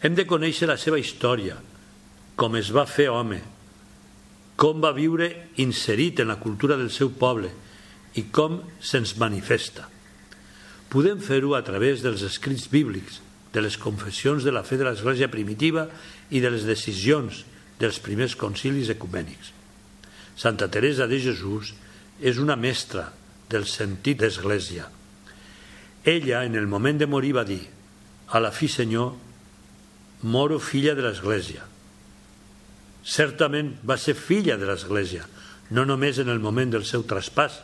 Hem 0.00 0.14
de 0.16 0.24
conèixer 0.30 0.68
la 0.70 0.78
seva 0.80 0.98
història, 0.98 1.58
com 2.38 2.56
es 2.56 2.70
va 2.74 2.86
fer 2.88 3.08
home, 3.12 3.40
com 4.58 4.80
va 4.82 4.94
viure 4.94 5.28
inserit 5.62 6.22
en 6.22 6.32
la 6.32 6.38
cultura 6.40 6.78
del 6.78 6.90
seu 6.90 7.12
poble 7.14 7.50
i 8.18 8.24
com 8.34 8.60
se'ns 8.80 9.14
manifesta. 9.20 9.86
Podem 10.88 11.20
fer-ho 11.22 11.52
a 11.54 11.62
través 11.66 12.02
dels 12.02 12.24
escrits 12.26 12.66
bíblics, 12.72 13.20
de 13.52 13.62
les 13.64 13.76
confessions 13.80 14.44
de 14.44 14.52
la 14.52 14.64
fe 14.66 14.76
de 14.76 14.86
l'Església 14.86 15.30
primitiva 15.32 15.86
i 16.30 16.42
de 16.44 16.50
les 16.52 16.66
decisions 16.68 17.44
dels 17.80 18.00
primers 18.02 18.34
concilis 18.36 18.90
ecumènics. 18.92 19.52
Santa 20.38 20.68
Teresa 20.70 21.08
de 21.10 21.18
Jesús 21.22 21.72
és 22.20 22.38
una 22.38 22.56
mestra 22.56 23.08
del 23.50 23.64
sentit 23.66 24.20
d'Església. 24.20 24.88
Ella, 26.04 26.44
en 26.44 26.54
el 26.54 26.66
moment 26.66 26.98
de 26.98 27.08
morir, 27.10 27.34
va 27.36 27.46
dir 27.48 27.62
a 28.28 28.40
la 28.40 28.52
fi, 28.52 28.68
Senyor, 28.68 29.14
moro 30.22 30.58
filla 30.58 30.94
de 30.94 31.04
l'Església, 31.06 31.64
certament 33.08 33.72
va 33.88 33.96
ser 33.96 34.14
filla 34.18 34.58
de 34.60 34.66
l'Església, 34.68 35.24
no 35.70 35.84
només 35.88 36.18
en 36.20 36.28
el 36.28 36.40
moment 36.42 36.70
del 36.74 36.84
seu 36.84 37.04
traspàs, 37.08 37.56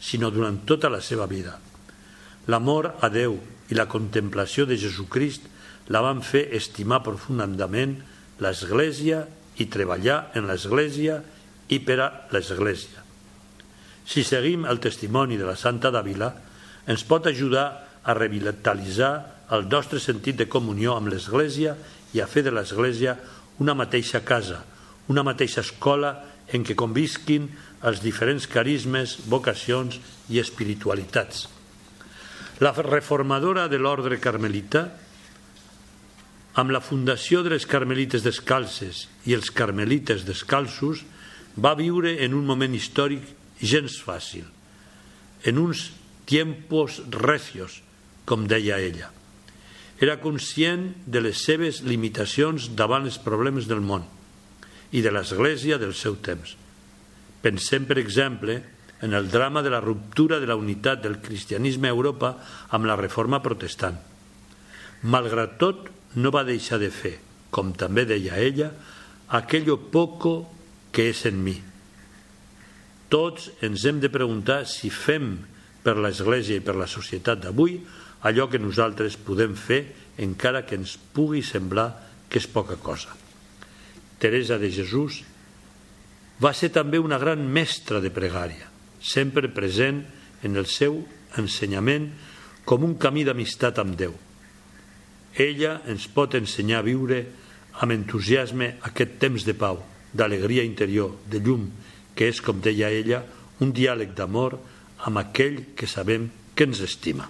sinó 0.00 0.30
durant 0.30 0.62
tota 0.68 0.88
la 0.92 1.02
seva 1.04 1.26
vida. 1.28 1.56
L'amor 2.48 2.94
a 3.00 3.10
Déu 3.12 3.36
i 3.70 3.78
la 3.78 3.88
contemplació 3.90 4.66
de 4.66 4.78
Jesucrist 4.78 5.48
la 5.92 6.02
van 6.02 6.22
fer 6.22 6.46
estimar 6.56 7.02
profundament 7.06 7.96
l'Església 8.42 9.24
i 9.62 9.66
treballar 9.72 10.32
en 10.36 10.46
l'Església 10.50 11.20
i 11.72 11.80
per 11.82 11.98
a 12.02 12.08
l'Església. 12.34 13.02
Si 14.06 14.22
seguim 14.22 14.66
el 14.70 14.78
testimoni 14.82 15.38
de 15.38 15.46
la 15.48 15.56
Santa 15.58 15.90
Dàvila, 15.90 16.30
ens 16.86 17.02
pot 17.06 17.26
ajudar 17.26 17.66
a 18.06 18.14
revitalitzar 18.14 19.12
el 19.56 19.66
nostre 19.70 19.98
sentit 20.02 20.38
de 20.38 20.46
comunió 20.50 20.94
amb 20.94 21.10
l'Església 21.10 21.74
i 22.14 22.22
a 22.22 22.28
fer 22.30 22.44
de 22.46 22.54
l'Església 22.54 23.16
una 23.62 23.74
mateixa 23.74 24.22
casa, 24.26 24.62
una 25.10 25.24
mateixa 25.26 25.62
escola 25.64 26.14
en 26.54 26.62
què 26.66 26.76
convisquin 26.78 27.48
els 27.86 28.02
diferents 28.02 28.46
carismes, 28.50 29.18
vocacions 29.26 29.98
i 30.30 30.38
espiritualitats. 30.42 31.55
La 32.60 32.72
reformadora 32.72 33.66
de 33.68 33.76
l'ordre 33.76 34.16
carmelita, 34.16 34.86
amb 36.56 36.72
la 36.72 36.80
fundació 36.80 37.42
de 37.44 37.52
les 37.52 37.66
carmelites 37.68 38.24
descalces 38.24 39.06
i 39.28 39.36
els 39.36 39.50
carmelites 39.52 40.24
descalços, 40.24 41.02
va 41.56 41.74
viure 41.76 42.14
en 42.24 42.32
un 42.36 42.46
moment 42.48 42.72
històric 42.72 43.28
gens 43.60 43.98
fàcil, 44.04 44.46
en 45.44 45.60
uns 45.60 45.90
tiempos 46.24 47.02
recios, 47.12 47.82
com 48.24 48.48
deia 48.48 48.80
ella. 48.80 49.12
Era 50.00 50.18
conscient 50.20 50.90
de 51.06 51.22
les 51.24 51.44
seves 51.44 51.82
limitacions 51.84 52.70
davant 52.76 53.04
els 53.08 53.20
problemes 53.22 53.68
del 53.68 53.80
món 53.80 54.04
i 54.92 55.04
de 55.04 55.12
l'Església 55.12 55.78
del 55.80 55.94
seu 55.96 56.16
temps. 56.20 56.56
Pensem, 57.44 57.84
per 57.88 57.96
exemple, 58.00 58.58
en 59.02 59.12
el 59.12 59.30
drama 59.30 59.62
de 59.62 59.70
la 59.70 59.80
ruptura 59.80 60.40
de 60.40 60.46
la 60.46 60.56
unitat 60.56 61.02
del 61.02 61.20
cristianisme 61.20 61.88
a 61.88 61.96
Europa 61.96 62.36
amb 62.70 62.88
la 62.88 62.96
reforma 62.96 63.42
protestant. 63.44 63.98
Malgrat 65.04 65.58
tot, 65.60 65.90
no 66.16 66.32
va 66.32 66.46
deixar 66.48 66.78
de 66.80 66.88
fer, 66.90 67.18
com 67.52 67.74
també 67.76 68.06
deia 68.08 68.38
ella, 68.40 68.70
aquello 69.28 69.76
poco 69.92 70.46
que 70.92 71.10
és 71.12 71.26
en 71.28 71.42
mi. 71.44 71.56
Tots 73.12 73.50
ens 73.62 73.84
hem 73.84 74.00
de 74.00 74.10
preguntar 74.10 74.64
si 74.66 74.88
fem 74.90 75.36
per 75.84 75.98
l'Església 76.00 76.58
i 76.58 76.64
per 76.64 76.74
la 76.78 76.88
societat 76.90 77.44
d'avui 77.44 77.78
allò 78.26 78.48
que 78.50 78.58
nosaltres 78.58 79.18
podem 79.20 79.54
fer 79.54 79.84
encara 80.24 80.64
que 80.66 80.78
ens 80.78 80.96
pugui 80.96 81.44
semblar 81.44 81.90
que 82.30 82.40
és 82.40 82.48
poca 82.50 82.78
cosa. 82.80 83.12
Teresa 84.18 84.56
de 84.58 84.70
Jesús, 84.72 85.20
va 86.42 86.52
ser 86.56 86.72
també 86.72 86.98
una 86.98 87.20
gran 87.20 87.44
mestra 87.44 88.00
de 88.00 88.10
pregària, 88.12 88.68
sempre 89.06 89.50
present 89.54 90.02
en 90.42 90.58
el 90.58 90.66
seu 90.66 91.00
ensenyament 91.38 92.10
com 92.66 92.84
un 92.86 92.96
camí 92.98 93.24
d'amistat 93.26 93.78
amb 93.82 93.94
Déu. 93.98 94.14
Ella 95.38 95.80
ens 95.86 96.08
pot 96.10 96.34
ensenyar 96.34 96.80
a 96.82 96.86
viure 96.86 97.20
amb 97.84 97.94
entusiasme 97.94 98.72
aquest 98.88 99.18
temps 99.22 99.44
de 99.46 99.54
pau, 99.54 99.82
d'alegria 100.16 100.64
interior, 100.64 101.12
de 101.28 101.42
llum, 101.44 101.68
que 102.16 102.30
és, 102.32 102.40
com 102.40 102.62
deia 102.64 102.88
ella, 102.90 103.20
un 103.60 103.72
diàleg 103.76 104.16
d'amor 104.16 104.56
amb 105.06 105.20
aquell 105.20 105.76
que 105.76 105.86
sabem 105.86 106.30
que 106.56 106.64
ens 106.66 106.80
estima. 106.80 107.28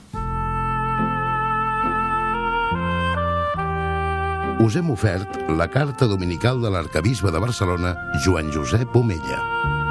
us 4.66 4.74
hem 4.74 4.88
ofert 4.90 5.36
la 5.54 5.68
carta 5.70 6.08
dominical 6.10 6.58
de 6.58 6.70
l'arcabisbe 6.74 7.30
de 7.30 7.38
Barcelona, 7.38 7.94
Joan 8.24 8.50
Josep 8.50 8.96
Omella. 8.98 9.85